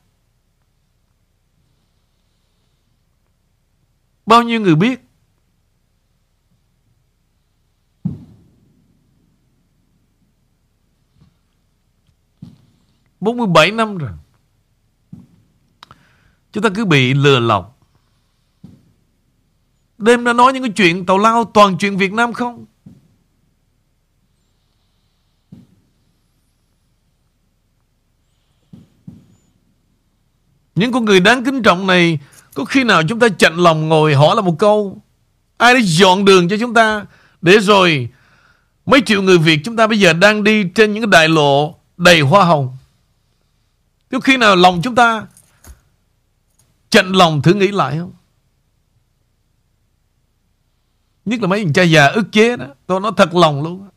[4.26, 5.00] Bao nhiêu người biết?
[13.22, 14.10] bốn mươi bảy năm rồi.
[16.52, 17.71] Chúng ta cứ bị lừa lọc.
[20.02, 22.64] Đêm đã nói những cái chuyện tàu lao toàn chuyện Việt Nam không?
[30.74, 32.18] Những con người đáng kính trọng này,
[32.54, 35.02] Có khi nào chúng ta chạnh lòng ngồi hỏi là một câu,
[35.56, 37.06] Ai đã dọn đường cho chúng ta
[37.42, 38.08] Để rồi
[38.86, 41.74] Mấy triệu người Việt chúng ta bây giờ đang đi Trên những cái đại lộ
[41.96, 42.76] đầy hoa hồng
[44.10, 45.26] Có khi nào lòng chúng ta
[46.90, 48.12] Chạnh lòng thử nghĩ lại không
[51.24, 52.66] Nhất là mấy thằng cha già ức chế đó.
[52.86, 53.88] Tôi nói thật lòng luôn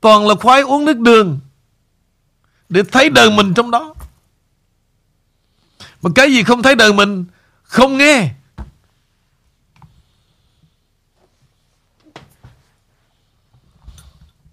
[0.00, 1.40] Toàn là khoái uống nước đường
[2.68, 3.94] Để thấy đời mình trong đó.
[6.02, 7.24] Mà cái gì không thấy đời mình,
[7.62, 8.30] Không nghe.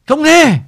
[0.07, 0.59] Không nghe.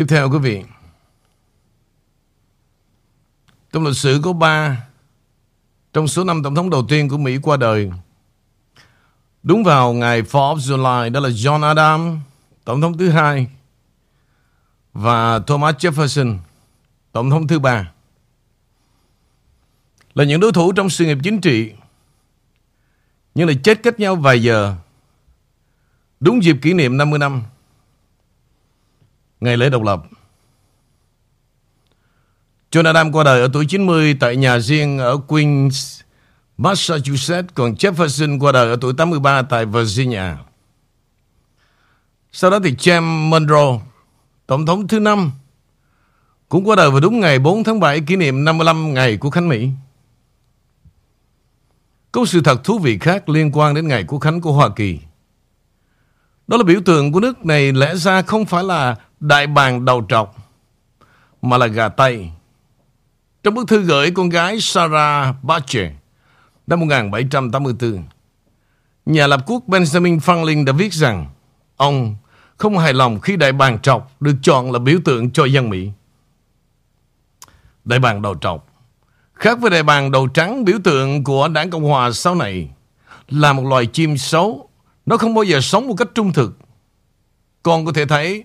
[0.00, 0.62] Tiếp theo quý vị.
[3.72, 4.86] Trong lịch sử có ba
[5.92, 7.90] trong số năm tổng thống đầu tiên của Mỹ qua đời.
[9.42, 12.18] Đúng vào ngày 4 July, đó là John Adams,
[12.64, 13.46] tổng thống thứ hai,
[14.92, 16.38] và Thomas Jefferson,
[17.12, 17.92] tổng thống thứ ba.
[20.14, 21.72] Là những đối thủ trong sự nghiệp chính trị,
[23.34, 24.76] nhưng lại chết cách nhau vài giờ.
[26.20, 27.42] Đúng dịp kỷ niệm 50 năm
[29.40, 30.02] ngày lễ độc lập.
[32.70, 36.00] John Adams qua đời ở tuổi 90 tại nhà riêng ở Queens,
[36.58, 40.22] Massachusetts, còn Jefferson qua đời ở tuổi 83 tại Virginia.
[42.32, 43.80] Sau đó thì James Monroe,
[44.46, 45.32] Tổng thống thứ năm,
[46.48, 49.48] cũng qua đời vào đúng ngày 4 tháng 7 kỷ niệm 55 ngày của Khánh
[49.48, 49.70] Mỹ.
[52.12, 54.98] Có sự thật thú vị khác liên quan đến ngày quốc khánh của Hoa Kỳ.
[56.46, 60.06] Đó là biểu tượng của nước này lẽ ra không phải là đại bàng đầu
[60.08, 60.36] trọc,
[61.42, 62.30] mà là gà Tây.
[63.42, 65.92] Trong bức thư gửi con gái Sarah Bache
[66.66, 68.04] năm 1784,
[69.06, 71.26] nhà lập quốc Benjamin Franklin đã viết rằng
[71.76, 72.16] ông
[72.56, 75.90] không hài lòng khi đại bàng trọc được chọn là biểu tượng cho dân Mỹ.
[77.84, 78.66] Đại bàng đầu trọc
[79.40, 82.68] khác với đại bàng đầu trắng biểu tượng của đảng Cộng Hòa sau này
[83.28, 84.68] là một loài chim xấu.
[85.06, 86.58] Nó không bao giờ sống một cách trung thực.
[87.62, 88.44] Con có thể thấy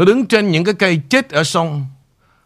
[0.00, 1.86] nó đứng trên những cái cây chết ở sông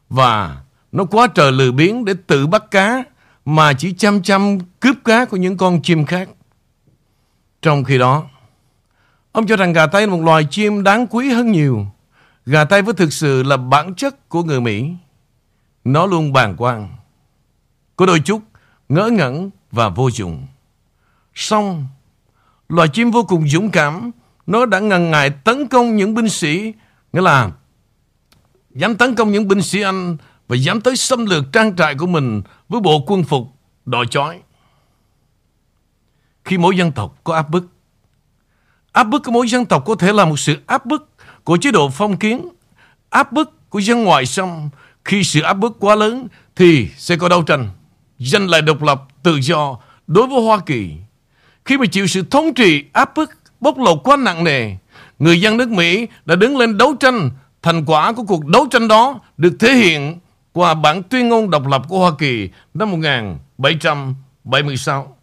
[0.08, 0.62] và
[0.92, 3.04] nó quá trời lười biếng để tự bắt cá
[3.44, 6.28] mà chỉ chăm chăm cướp cá của những con chim khác.
[7.62, 8.24] Trong khi đó,
[9.32, 11.86] ông cho rằng gà tây là một loài chim đáng quý hơn nhiều.
[12.46, 14.90] Gà tây với thực sự là bản chất của người Mỹ.
[15.84, 16.88] Nó luôn bàng quan.
[17.96, 18.42] Có đôi chút
[18.88, 20.46] ngỡ ngẩn và vô dụng.
[21.34, 21.86] Xong,
[22.68, 24.10] loài chim vô cùng dũng cảm,
[24.46, 26.72] nó đã ngần ngại tấn công những binh sĩ,
[27.14, 27.50] nghĩa là
[28.74, 30.16] dám tấn công những binh sĩ Anh
[30.48, 33.48] và dám tới xâm lược trang trại của mình với bộ quân phục
[33.84, 34.40] đòi chói.
[36.44, 37.66] Khi mỗi dân tộc có áp bức,
[38.92, 41.10] áp bức của mỗi dân tộc có thể là một sự áp bức
[41.44, 42.48] của chế độ phong kiến,
[43.10, 44.68] áp bức của dân ngoại xâm.
[45.04, 47.68] Khi sự áp bức quá lớn thì sẽ có đấu tranh,
[48.18, 50.90] giành lại độc lập, tự do đối với Hoa Kỳ.
[51.64, 54.76] Khi mà chịu sự thống trị áp bức, bóc lột quá nặng nề,
[55.24, 57.30] người dân nước Mỹ đã đứng lên đấu tranh.
[57.62, 60.18] Thành quả của cuộc đấu tranh đó được thể hiện
[60.52, 65.16] qua bản tuyên ngôn độc lập của Hoa Kỳ năm 1776.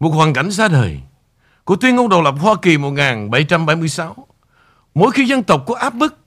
[0.00, 1.00] Một hoàn cảnh ra đời
[1.64, 4.26] của tuyên ngôn độc lập Hoa Kỳ 1776.
[4.94, 6.18] Mỗi khi dân tộc có áp bức,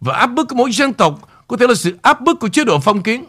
[0.00, 2.64] và áp bức của mỗi dân tộc có thể là sự áp bức của chế
[2.64, 3.24] độ phong kiến.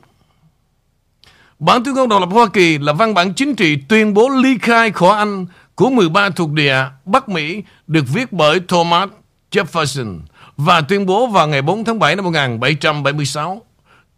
[1.60, 4.58] Bản tuyên ngôn độc lập Hoa Kỳ là văn bản chính trị tuyên bố ly
[4.62, 9.10] khai khỏi Anh của 13 thuộc địa Bắc Mỹ được viết bởi Thomas
[9.52, 10.20] Jefferson
[10.58, 13.62] và tuyên bố vào ngày 4 tháng 7 năm 1776.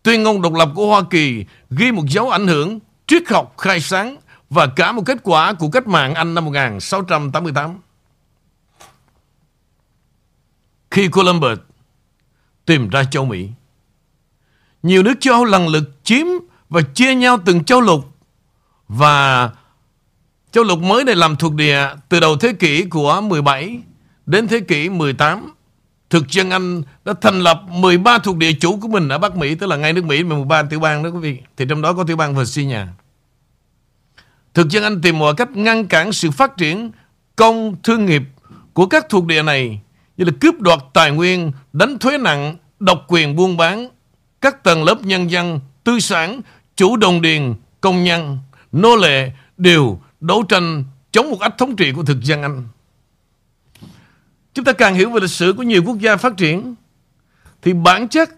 [0.03, 3.79] Tuyên ngôn độc lập của Hoa Kỳ ghi một dấu ảnh hưởng triết học khai
[3.79, 4.17] sáng
[4.49, 7.79] và cả một kết quả của cách mạng Anh năm 1688.
[10.91, 11.59] Khi Columbus
[12.65, 13.49] tìm ra châu Mỹ,
[14.83, 16.25] nhiều nước châu lần lượt chiếm
[16.69, 18.05] và chia nhau từng châu lục
[18.87, 19.49] và
[20.53, 23.79] châu lục mới này làm thuộc địa từ đầu thế kỷ của 17
[24.25, 25.53] đến thế kỷ 18
[26.13, 29.55] thực dân Anh đã thành lập 13 thuộc địa chủ của mình ở Bắc Mỹ,
[29.55, 31.37] tức là ngay nước Mỹ 13 tiểu bang đó quý vị.
[31.57, 32.79] Thì trong đó có tiểu bang Virginia.
[34.53, 36.91] Thực dân Anh tìm mọi cách ngăn cản sự phát triển
[37.35, 38.21] công thương nghiệp
[38.73, 39.79] của các thuộc địa này
[40.17, 43.87] như là cướp đoạt tài nguyên, đánh thuế nặng, độc quyền buôn bán,
[44.41, 46.41] các tầng lớp nhân dân, tư sản,
[46.75, 48.37] chủ đồng điền, công nhân,
[48.71, 52.63] nô lệ đều đấu tranh chống một ách thống trị của thực dân Anh.
[54.53, 56.75] Chúng ta càng hiểu về lịch sử của nhiều quốc gia phát triển
[57.61, 58.29] Thì bản chất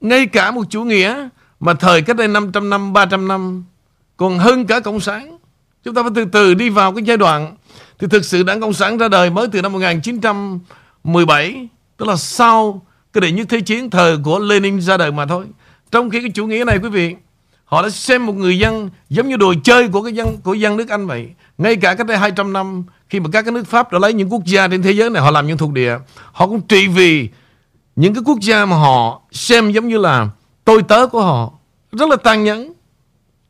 [0.00, 1.28] Ngay cả một chủ nghĩa
[1.60, 3.64] Mà thời cách đây 500 năm, 300 năm
[4.16, 5.38] Còn hơn cả Cộng sản
[5.84, 7.56] Chúng ta phải từ từ đi vào cái giai đoạn
[7.98, 12.86] Thì thực sự đảng Cộng sản ra đời mới từ năm 1917 Tức là sau
[13.12, 15.46] cái đệ nhất thế chiến Thời của Lenin ra đời mà thôi
[15.90, 17.16] Trong khi cái chủ nghĩa này quý vị
[17.68, 20.76] Họ đã xem một người dân giống như đồ chơi của cái dân của dân
[20.76, 21.30] nước Anh vậy.
[21.58, 24.32] Ngay cả cách đây 200 năm khi mà các cái nước Pháp đã lấy những
[24.32, 25.98] quốc gia trên thế giới này họ làm những thuộc địa,
[26.32, 27.28] họ cũng trị vì
[27.96, 30.28] những cái quốc gia mà họ xem giống như là
[30.64, 31.52] tôi tớ của họ.
[31.92, 32.72] Rất là tàn nhẫn.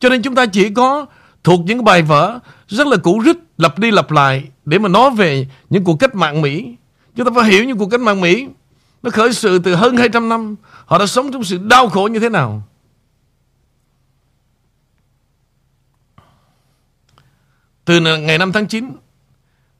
[0.00, 1.06] Cho nên chúng ta chỉ có
[1.44, 5.10] thuộc những bài vở rất là cũ rích lặp đi lặp lại để mà nói
[5.10, 6.74] về những cuộc cách mạng Mỹ.
[7.16, 8.48] Chúng ta phải hiểu những cuộc cách mạng Mỹ
[9.02, 10.56] nó khởi sự từ hơn 200 năm.
[10.86, 12.62] Họ đã sống trong sự đau khổ như thế nào.
[17.88, 18.92] Từ ngày 5 tháng 9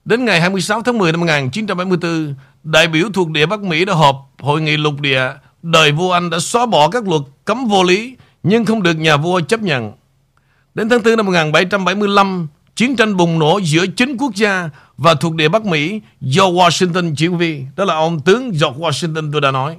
[0.04, 4.30] đến ngày 26 tháng 10 năm 1974, đại biểu thuộc địa Bắc Mỹ đã họp
[4.40, 5.22] hội nghị lục địa.
[5.62, 9.16] Đời vua Anh đã xóa bỏ các luật cấm vô lý nhưng không được nhà
[9.16, 9.92] vua chấp nhận.
[10.74, 15.34] Đến tháng 4 năm 1775, chiến tranh bùng nổ giữa chính quốc gia và thuộc
[15.34, 17.62] địa Bắc Mỹ do Washington chỉ huy.
[17.76, 19.76] Đó là ông tướng George Washington tôi đã nói.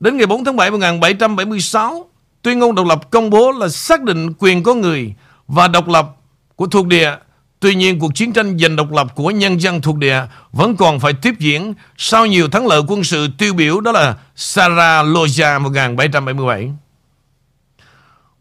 [0.00, 2.10] Đến ngày 4 tháng 7 năm 1776,
[2.42, 5.14] tuyên ngôn độc lập công bố là xác định quyền con người
[5.48, 6.14] và độc lập
[6.58, 7.16] của thuộc địa.
[7.60, 11.00] Tuy nhiên, cuộc chiến tranh giành độc lập của nhân dân thuộc địa vẫn còn
[11.00, 16.70] phải tiếp diễn sau nhiều thắng lợi quân sự tiêu biểu đó là Saraloja 1777.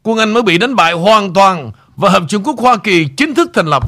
[0.04, 3.36] Quân Anh mới bị đánh bại hoàn toàn và Hợp Trung Quốc Hoa Kỳ chính
[3.36, 3.84] thức thành lập.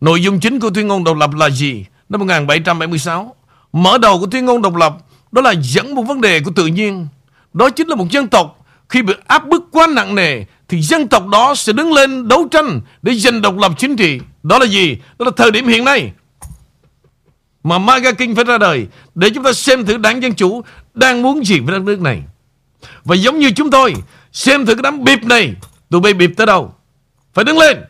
[0.00, 1.84] Nội dung chính của tuyên ngôn độc lập là gì?
[2.08, 3.34] Năm 1776,
[3.72, 4.96] mở đầu của tuyên ngôn độc lập
[5.32, 7.06] đó là dẫn một vấn đề của tự nhiên.
[7.52, 11.08] Đó chính là một dân tộc khi bị áp bức quá nặng nề thì dân
[11.08, 14.20] tộc đó sẽ đứng lên đấu tranh để giành độc lập chính trị.
[14.42, 14.96] Đó là gì?
[15.18, 16.12] Đó là thời điểm hiện nay
[17.62, 20.62] mà MAGA King phải ra đời để chúng ta xem thử đảng Dân Chủ
[20.94, 22.22] đang muốn gì với đất nước này.
[23.04, 23.94] Và giống như chúng tôi,
[24.32, 25.54] xem thử cái đám bịp này,
[25.90, 26.74] tụi bay bịp tới đâu.
[27.34, 27.84] Phải đứng lên.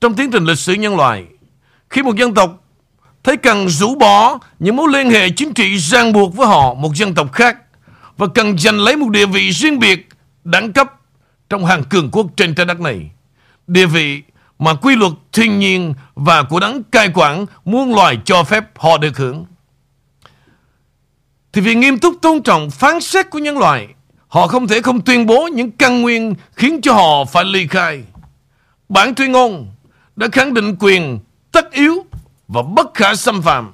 [0.00, 1.24] Trong tiến trình lịch sử nhân loại,
[1.90, 2.64] khi một dân tộc
[3.24, 6.94] thấy cần rũ bỏ những mối liên hệ chính trị ràng buộc với họ một
[6.94, 7.56] dân tộc khác
[8.18, 10.08] và cần giành lấy một địa vị riêng biệt,
[10.44, 10.92] đẳng cấp
[11.50, 13.10] trong hàng cường quốc trên trái đất này.
[13.66, 14.22] Địa vị
[14.58, 18.98] mà quy luật thiên nhiên và của đấng cai quản muôn loài cho phép họ
[18.98, 19.46] được hưởng.
[21.52, 23.88] Thì vì nghiêm túc tôn trọng phán xét của nhân loại,
[24.28, 28.02] họ không thể không tuyên bố những căn nguyên khiến cho họ phải ly khai.
[28.88, 29.66] Bản tuyên ngôn
[30.16, 31.18] đã khẳng định quyền
[31.52, 32.06] tất yếu
[32.48, 33.72] và bất khả xâm phạm.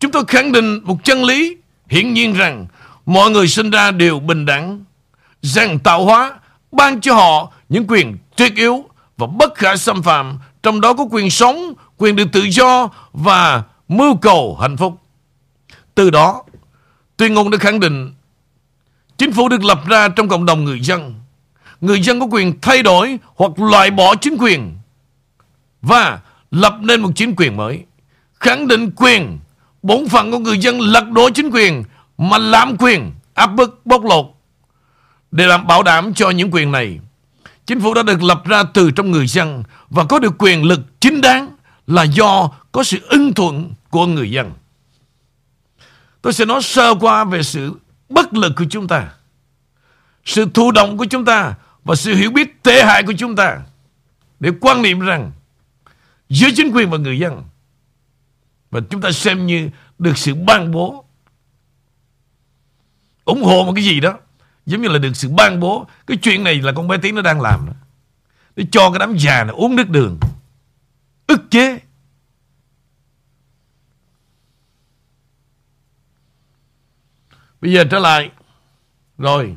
[0.00, 1.56] Chúng tôi khẳng định một chân lý
[1.88, 2.66] hiển nhiên rằng
[3.06, 4.84] mọi người sinh ra đều bình đẳng,
[5.42, 6.32] rằng tạo hóa
[6.72, 8.84] ban cho họ những quyền tuyệt yếu
[9.16, 13.62] và bất khả xâm phạm, trong đó có quyền sống, quyền được tự do và
[13.88, 15.00] mưu cầu hạnh phúc.
[15.94, 16.42] Từ đó,
[17.16, 18.12] tuyên ngôn đã khẳng định
[19.18, 21.14] chính phủ được lập ra trong cộng đồng người dân.
[21.80, 24.76] Người dân có quyền thay đổi hoặc loại bỏ chính quyền
[25.82, 26.18] và
[26.50, 27.84] lập nên một chính quyền mới
[28.44, 29.38] khẳng định quyền
[29.82, 31.84] bổn phận của người dân lật đổ chính quyền
[32.18, 34.26] mà làm quyền áp bức bóc lột.
[35.30, 37.00] Để làm bảo đảm cho những quyền này,
[37.66, 40.80] chính phủ đã được lập ra từ trong người dân và có được quyền lực
[41.00, 41.56] chính đáng
[41.86, 44.52] là do có sự ưng thuận của người dân.
[46.22, 47.72] Tôi sẽ nói sơ qua về sự
[48.08, 49.08] bất lực của chúng ta,
[50.24, 51.54] sự thụ động của chúng ta
[51.84, 53.60] và sự hiểu biết tệ hại của chúng ta
[54.40, 55.32] để quan niệm rằng
[56.28, 57.42] giữa chính quyền và người dân,
[58.70, 61.03] và chúng ta xem như được sự ban bố
[63.24, 64.18] ủng hộ một cái gì đó,
[64.66, 65.86] giống như là được sự ban bố.
[66.06, 67.72] Cái chuyện này là con bé Tiến nó đang làm đó.
[68.56, 70.18] để cho cái đám già này uống nước đường,
[71.26, 71.78] ức chế.
[77.60, 78.30] Bây giờ trở lại.
[79.18, 79.56] Rồi,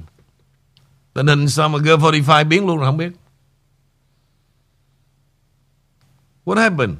[1.13, 3.11] tình hình sao mà G45 biến luôn rồi không biết.
[6.45, 6.97] What happened?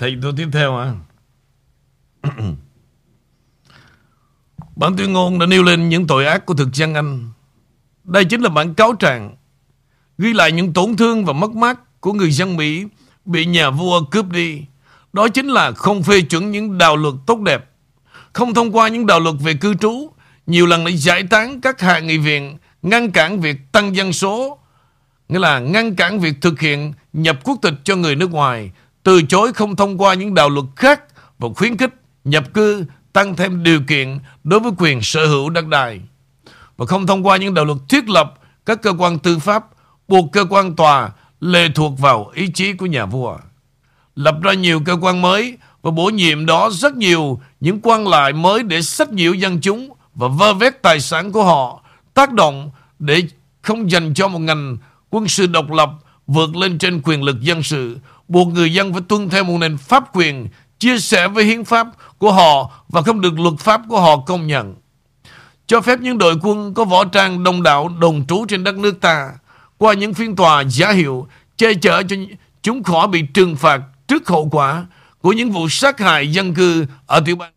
[0.00, 0.92] Thầy tôi tiếp theo à
[4.76, 7.30] Bản tuyên ngôn đã nêu lên những tội ác của thực dân Anh.
[8.04, 9.36] Đây chính là bản cáo trạng
[10.18, 12.84] Ghi lại những tổn thương và mất mát Của người dân Mỹ
[13.24, 14.62] Bị nhà vua cướp đi.
[15.12, 17.70] Đó chính là không phê chuẩn những đạo luật tốt đẹp,
[18.32, 20.10] Không thông qua những đạo luật về cư trú,
[20.46, 24.58] Nhiều lần đã giải tán các hạ nghị viện, Ngăn cản việc tăng dân số,
[25.28, 28.70] Nghĩa là ngăn cản việc thực hiện nhập quốc tịch cho người nước ngoài
[29.02, 31.02] từ chối không thông qua những đạo luật khác
[31.38, 31.94] và khuyến khích
[32.24, 36.00] nhập cư tăng thêm điều kiện đối với quyền sở hữu đất đai
[36.76, 38.34] và không thông qua những đạo luật thiết lập
[38.66, 39.64] các cơ quan tư pháp
[40.08, 43.38] buộc cơ quan tòa lệ thuộc vào ý chí của nhà vua.
[44.14, 48.32] Lập ra nhiều cơ quan mới và bổ nhiệm đó rất nhiều những quan lại
[48.32, 51.82] mới để sách nhiễu dân chúng và vơ vét tài sản của họ,
[52.14, 53.22] tác động để
[53.62, 54.76] không dành cho một ngành
[55.10, 55.90] quân sự độc lập
[56.26, 57.98] vượt lên trên quyền lực dân sự
[58.30, 61.86] buộc người dân phải tuân theo một nền pháp quyền chia sẻ với hiến pháp
[62.18, 64.74] của họ và không được luật pháp của họ công nhận.
[65.66, 69.00] Cho phép những đội quân có võ trang đông đảo đồng trú trên đất nước
[69.00, 69.30] ta
[69.78, 71.26] qua những phiên tòa giả hiệu
[71.56, 72.16] che chở cho
[72.62, 74.86] chúng khỏi bị trừng phạt trước hậu quả
[75.20, 77.52] của những vụ sát hại dân cư ở tiểu bang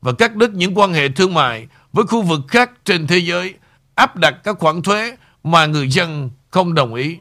[0.00, 3.54] và cắt đứt những quan hệ thương mại với khu vực khác trên thế giới,
[3.94, 7.18] áp đặt các khoản thuế mà người dân không đồng ý.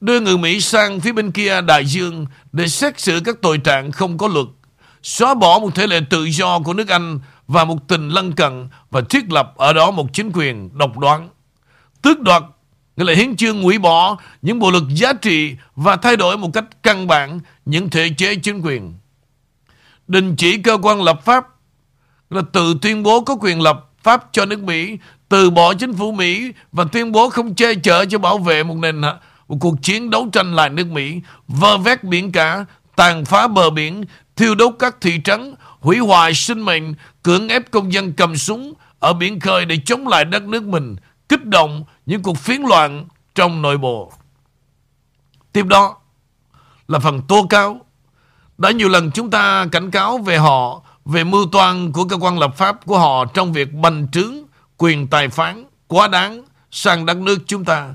[0.00, 3.92] Đưa người Mỹ sang phía bên kia đại dương để xét xử các tội trạng
[3.92, 4.46] không có luật,
[5.02, 8.68] xóa bỏ một thể lệ tự do của nước Anh và một tình lân cận
[8.90, 11.28] và thiết lập ở đó một chính quyền độc đoán.
[12.02, 12.42] Tước đoạt
[12.96, 16.50] nghĩa là hiến chương hủy bỏ những bộ luật giá trị và thay đổi một
[16.54, 18.94] cách căn bản những thể chế chính quyền.
[20.08, 21.46] Đình chỉ cơ quan lập pháp
[22.30, 26.12] là tự tuyên bố có quyền lập pháp cho nước Mỹ, từ bỏ chính phủ
[26.12, 29.00] Mỹ và tuyên bố không che chở cho bảo vệ một nền
[29.48, 32.64] một cuộc chiến đấu tranh lại nước Mỹ, vơ vét biển cả,
[32.96, 34.04] tàn phá bờ biển,
[34.36, 38.74] thiêu đốt các thị trấn, hủy hoại sinh mệnh, cưỡng ép công dân cầm súng
[38.98, 40.96] ở biển khơi để chống lại đất nước mình,
[41.28, 44.12] kích động những cuộc phiến loạn trong nội bộ.
[45.52, 45.96] Tiếp đó
[46.88, 47.80] là phần tố cáo.
[48.58, 52.38] Đã nhiều lần chúng ta cảnh cáo về họ, về mưu toan của cơ quan
[52.38, 54.34] lập pháp của họ trong việc bành trướng
[54.76, 57.88] quyền tài phán quá đáng sang đất nước chúng ta.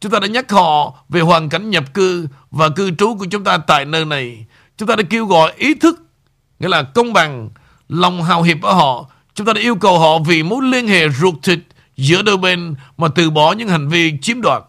[0.00, 3.44] Chúng ta đã nhắc họ về hoàn cảnh nhập cư và cư trú của chúng
[3.44, 4.46] ta tại nơi này.
[4.76, 6.02] Chúng ta đã kêu gọi ý thức,
[6.60, 7.50] nghĩa là công bằng,
[7.88, 9.06] lòng hào hiệp ở họ.
[9.34, 11.58] Chúng ta đã yêu cầu họ vì mối liên hệ ruột thịt
[11.96, 14.62] giữa đôi bên mà từ bỏ những hành vi chiếm đoạt.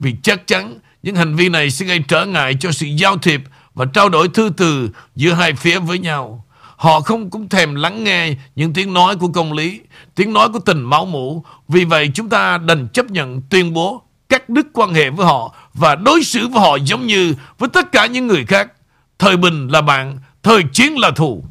[0.00, 3.42] Vì chắc chắn những hành vi này sẽ gây trở ngại cho sự giao thiệp
[3.74, 6.44] và trao đổi thư từ giữa hai phía với nhau.
[6.76, 9.80] Họ không cũng thèm lắng nghe những tiếng nói của công lý,
[10.14, 11.44] tiếng nói của tình máu mủ.
[11.68, 14.02] Vì vậy chúng ta đành chấp nhận tuyên bố
[14.32, 17.92] cắt đứt quan hệ với họ và đối xử với họ giống như với tất
[17.92, 18.72] cả những người khác.
[19.18, 21.44] Thời bình là bạn, thời chiến là thù.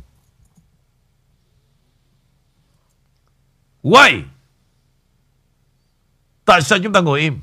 [3.83, 4.21] Why?
[6.45, 7.39] Tại sao chúng ta ngồi im?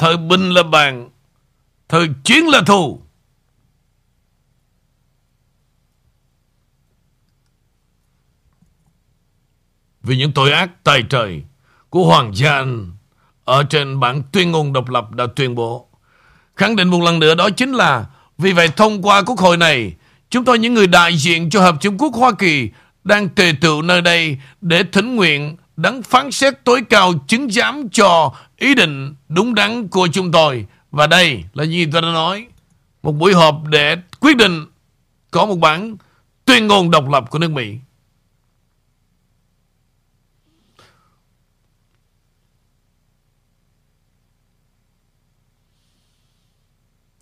[0.00, 1.10] Thời bình là bạn
[1.88, 3.00] Thời chiến là thù.
[10.02, 11.42] Vì những tội ác tài trời
[11.90, 12.92] Của Hoàng gia Anh
[13.44, 15.88] Ở trên bản tuyên ngôn độc lập đã tuyên bố.
[16.56, 18.06] Khẳng định một lần nữa đó chính là
[18.38, 19.94] Vì vậy thông qua quốc hội này,
[20.30, 22.70] Chúng tôi những người đại diện cho Hợp Trung Quốc Hoa Kỳ
[23.04, 27.88] Đang tề tựu nơi đây Để thỉnh nguyện đấng phán xét tối cao chứng giám
[27.88, 30.66] cho ý định đúng đắn của chúng tôi.
[30.90, 32.46] Và đây là gì tôi đã nói.
[33.02, 34.66] Một buổi họp để quyết định
[35.30, 35.96] có một bản
[36.44, 37.76] tuyên ngôn độc lập của nước Mỹ.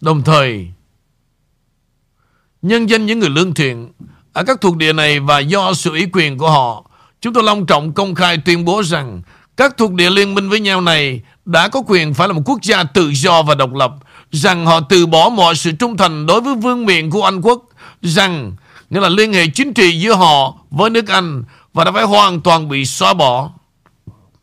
[0.01, 0.69] Đồng thời,
[2.63, 3.93] nhân danh những người lương thiện
[4.33, 6.88] ở các thuộc địa này và do sự ý quyền của họ
[7.21, 9.23] Chúng tôi long trọng công khai tuyên bố rằng
[9.57, 12.63] các thuộc địa liên minh với nhau này đã có quyền phải là một quốc
[12.63, 13.93] gia tự do và độc lập,
[14.31, 17.65] rằng họ từ bỏ mọi sự trung thành đối với vương miện của Anh quốc,
[18.03, 18.53] rằng
[18.91, 21.45] nghĩa là liên hệ chính trị giữa họ với nước Anh
[21.75, 23.51] và đã phải hoàn toàn bị xóa bỏ.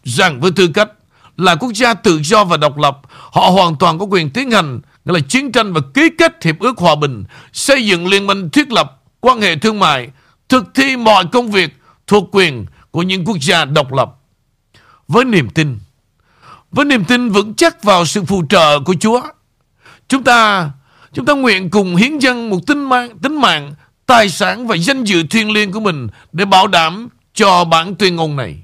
[0.04, 0.90] Rằng với tư cách
[1.38, 4.82] là quốc gia tự do và độc lập, họ hoàn toàn có quyền tiến hành
[5.06, 7.24] nghĩa là chiến tranh và ký kết hiệp ước hòa bình,
[7.54, 10.10] xây dựng liên minh thiết lập quan hệ thương mại,
[10.50, 11.78] thực thi mọi công việc
[12.08, 14.16] thuộc quyền của những quốc gia độc lập.
[15.08, 15.78] Với niềm tin,
[16.72, 19.22] với niềm tin vững chắc vào sự phù trợ của Chúa,
[20.08, 20.72] chúng ta
[21.14, 23.74] chúng ta nguyện cùng hiến dân một tính mạng, tính mạng,
[24.06, 28.16] tài sản và danh dự thiêng liêng của mình để bảo đảm cho bản tuyên
[28.16, 28.58] ngôn này.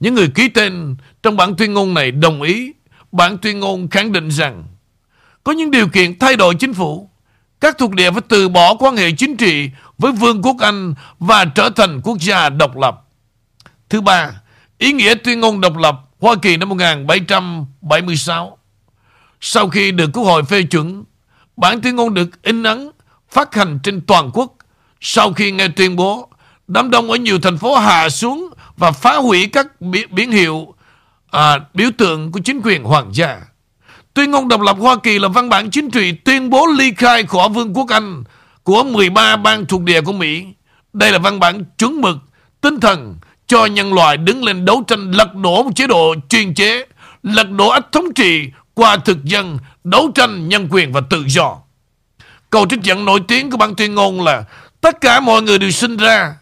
[0.00, 2.72] Những người ký tên trong bản tuyên ngôn này đồng ý
[3.12, 4.64] bản tuyên ngôn khẳng định rằng
[5.44, 7.10] có những điều kiện thay đổi chính phủ
[7.60, 9.70] các thuộc địa phải từ bỏ quan hệ chính trị
[10.02, 13.02] với Vương quốc Anh và trở thành quốc gia độc lập.
[13.88, 14.30] Thứ ba,
[14.78, 18.58] ý nghĩa tuyên ngôn độc lập Hoa Kỳ năm 1776.
[19.40, 21.04] Sau khi được Quốc hội phê chuẩn,
[21.56, 22.90] bản tuyên ngôn được in ấn,
[23.30, 24.56] phát hành trên toàn quốc.
[25.00, 26.28] Sau khi nghe tuyên bố,
[26.68, 29.66] đám đông ở nhiều thành phố hạ xuống và phá hủy các
[30.10, 30.74] biển hiệu
[31.30, 33.40] à, biểu tượng của chính quyền hoàng gia.
[34.14, 37.26] Tuyên ngôn độc lập Hoa Kỳ là văn bản chính trị tuyên bố ly khai
[37.26, 38.24] khỏi Vương quốc Anh
[38.62, 40.46] của 13 bang thuộc địa của Mỹ.
[40.92, 42.16] Đây là văn bản chuẩn mực,
[42.60, 46.54] tinh thần cho nhân loại đứng lên đấu tranh lật đổ một chế độ chuyên
[46.54, 46.86] chế,
[47.22, 51.56] lật đổ ách thống trị qua thực dân, đấu tranh nhân quyền và tự do.
[52.50, 54.44] Câu trích dẫn nổi tiếng của bản tuyên ngôn là
[54.80, 56.34] tất cả mọi người đều sinh ra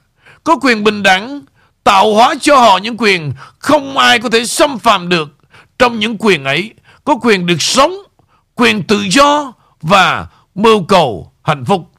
[0.45, 1.41] có quyền bình đẳng,
[1.85, 5.29] tạo hóa cho họ những quyền không ai có thể xâm phạm được.
[5.79, 7.95] Trong những quyền ấy có quyền được sống,
[8.55, 9.53] quyền tự do
[9.83, 11.93] và mưu cầu hạnh phúc.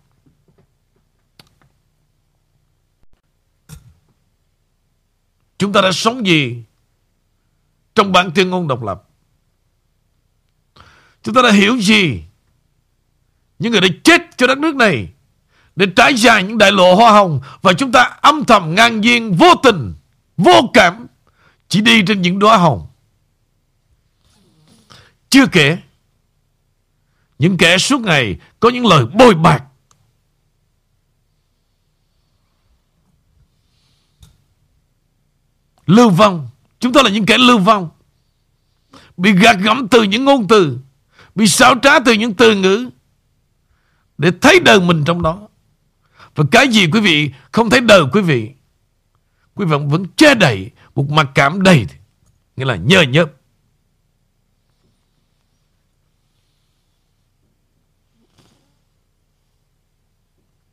[5.62, 6.64] Chúng ta đã sống gì
[7.96, 9.04] trong bản tuyên ngôn độc lập?
[11.24, 12.22] Chúng ta đã hiểu gì?
[13.60, 15.10] Những người đã chết cho đất nước này
[15.76, 19.38] để trải dài những đại lộ hoa hồng và chúng ta âm thầm ngang nhiên
[19.38, 19.94] vô tình,
[20.38, 21.08] vô cảm
[21.70, 22.88] chỉ đi trên những đóa hồng.
[25.30, 25.78] Chưa kể
[27.40, 29.64] những kẻ suốt ngày có những lời bôi bạc
[35.92, 36.50] lưu vong.
[36.80, 37.90] Chúng ta là những kẻ lưu vong.
[39.18, 40.78] Bị gạt gẫm từ những ngôn từ.
[41.36, 42.90] Bị xảo trá từ những từ ngữ.
[44.18, 45.48] Để thấy đời mình trong đó.
[46.36, 48.52] Và cái gì quý vị không thấy đời quý vị
[49.56, 51.88] quý vị vẫn che đậy một mặt cảm đầy.
[52.56, 53.32] Nghĩa là nhờ nhớp.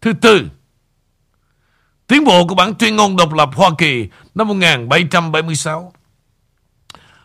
[0.01, 0.49] Thứ tư,
[2.09, 5.93] tiến bộ của bản tuyên ngôn độc lập Hoa Kỳ năm 1776.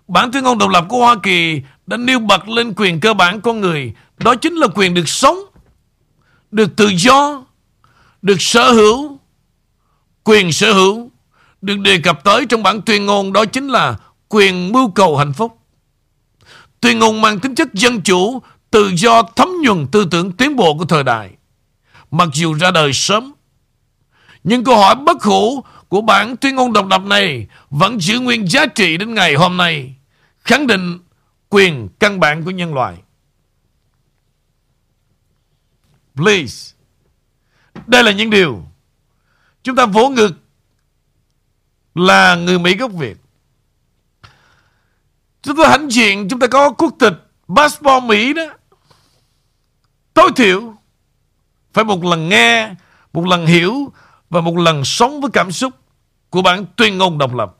[0.07, 3.41] Bản tuyên ngôn độc lập của Hoa Kỳ đã nêu bật lên quyền cơ bản
[3.41, 5.37] con người, đó chính là quyền được sống,
[6.51, 7.45] được tự do,
[8.21, 9.19] được sở hữu,
[10.23, 11.11] quyền sở hữu,
[11.61, 13.97] được đề cập tới trong bản tuyên ngôn đó chính là
[14.29, 15.57] quyền mưu cầu hạnh phúc.
[16.79, 20.77] Tuyên ngôn mang tính chất dân chủ, tự do thấm nhuần tư tưởng tiến bộ
[20.77, 21.31] của thời đại
[22.11, 23.32] mặc dù ra đời sớm.
[24.43, 28.47] Nhưng câu hỏi bất hủ của bản tuyên ngôn độc lập này vẫn giữ nguyên
[28.47, 29.95] giá trị đến ngày hôm nay,
[30.39, 30.99] khẳng định
[31.49, 32.95] quyền căn bản của nhân loại.
[36.15, 36.73] Please.
[37.87, 38.65] Đây là những điều
[39.63, 40.33] chúng ta vỗ ngực
[41.95, 43.17] là người Mỹ gốc Việt.
[45.41, 47.13] Chúng ta hãnh diện chúng ta có quốc tịch
[47.55, 48.43] passport Mỹ đó.
[50.13, 50.73] Tối thiểu
[51.73, 52.73] phải một lần nghe,
[53.13, 53.93] một lần hiểu
[54.33, 55.73] và một lần sống với cảm xúc
[56.29, 57.57] của bản tuyên ngôn độc lập.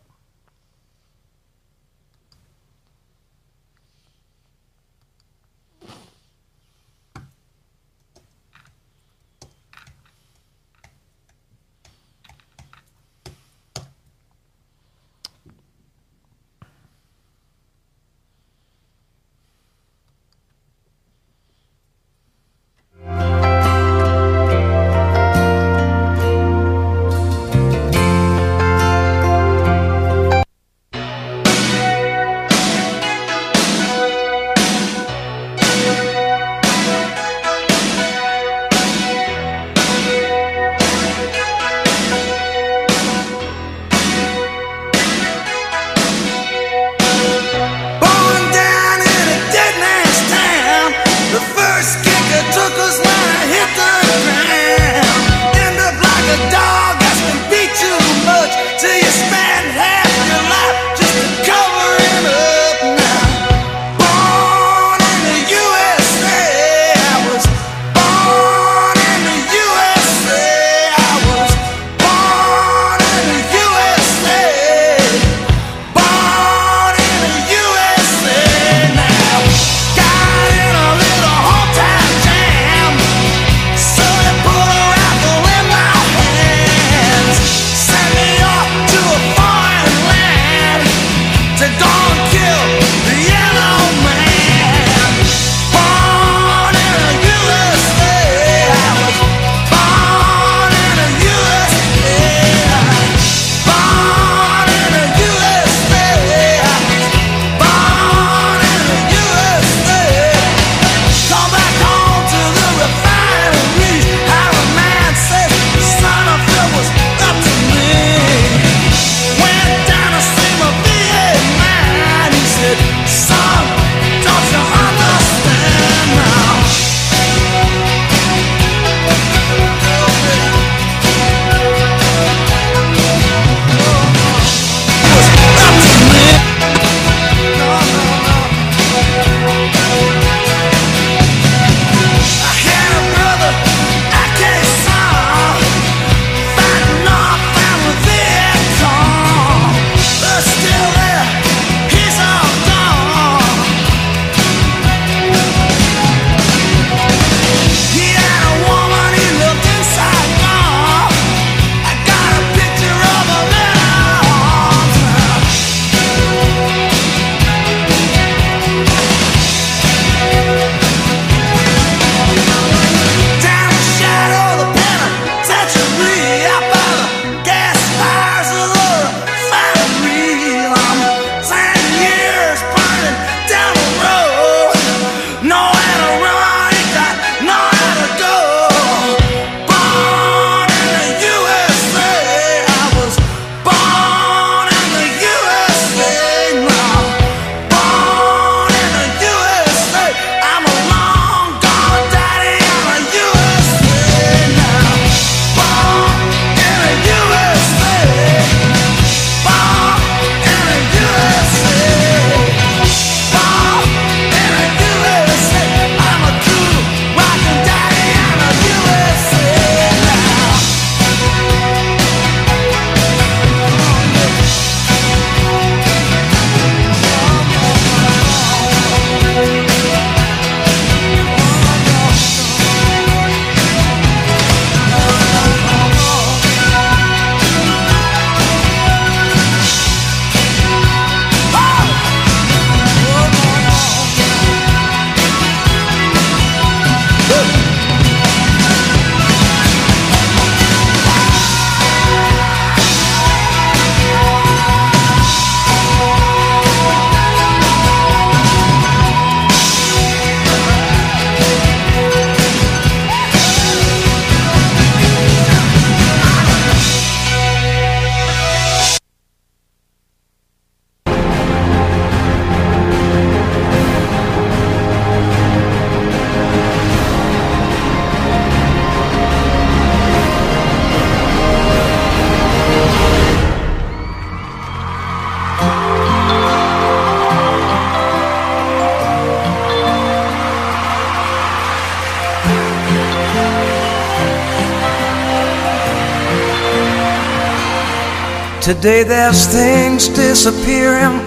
[298.63, 301.19] Today there's things disappearing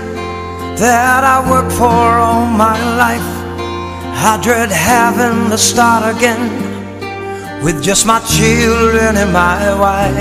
[0.80, 3.28] that I worked for all my life.
[4.24, 6.48] I dread having to start again
[7.62, 10.16] with just my children and my wife.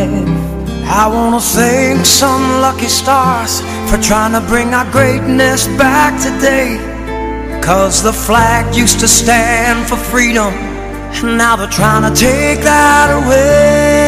[0.91, 6.75] I wanna thank some lucky stars for trying to bring our greatness back today.
[7.63, 10.53] Cause the flag used to stand for freedom,
[11.23, 14.04] and now they're trying to take that away.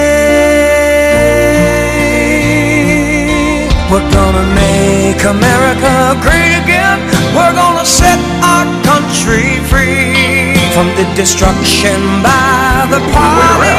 [5.18, 7.00] Make America great again.
[7.34, 13.78] We're gonna set our country free from the destruction by the party,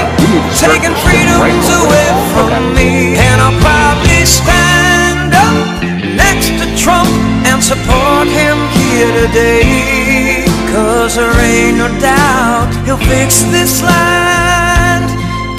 [0.58, 3.14] taking freedoms away from me.
[3.16, 5.82] And I'll probably stand up
[6.18, 7.08] next to Trump
[7.46, 10.44] and support him here today.
[10.72, 15.06] Cause there ain't no doubt he'll fix this land.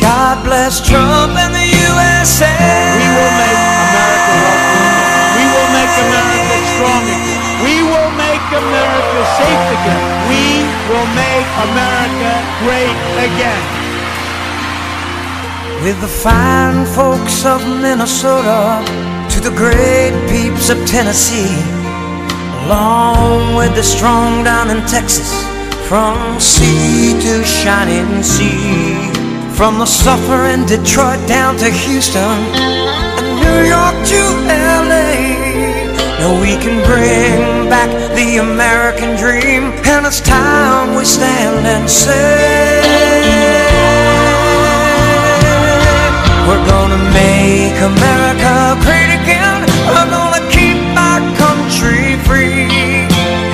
[0.01, 3.68] God bless Trump and the USA.
[8.63, 10.03] America safe again.
[10.31, 10.45] We
[10.89, 12.31] will make America
[12.63, 13.65] great again.
[15.83, 18.83] With the fine folks of Minnesota
[19.31, 21.55] to the great peeps of Tennessee,
[22.65, 25.31] along with the strong down in Texas,
[25.87, 28.93] from sea to shining sea,
[29.57, 32.39] from the suffering Detroit down to Houston,
[33.17, 34.68] and New York to LA.
[36.19, 43.39] Now we can bring back the American dream, and it's time we stand and say.
[46.47, 48.53] We're gonna make America
[48.83, 49.63] great again.
[49.87, 52.67] We're gonna keep our country free.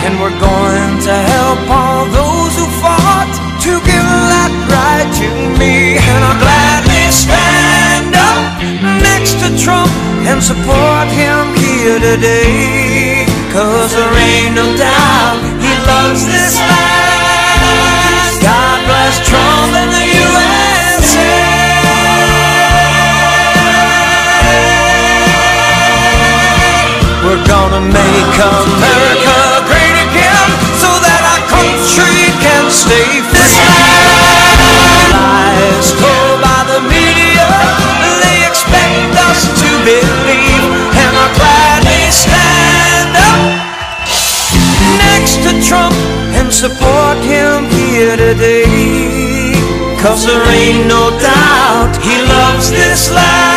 [0.06, 3.30] And we're going to help all those who fought
[3.66, 5.98] to give that right to me.
[5.98, 8.42] And I'll gladly stand up
[9.02, 9.92] next to Trump
[10.30, 10.85] and support
[12.12, 13.26] today.
[13.50, 18.42] Cause there ain't no doubt he loves this land.
[18.46, 21.34] God bless Trump and the USA.
[27.26, 30.48] We're gonna make America great again
[30.78, 33.85] so that our country can stay free.
[46.68, 49.54] Support him here today.
[50.02, 53.55] Cause there ain't no doubt he loves this land.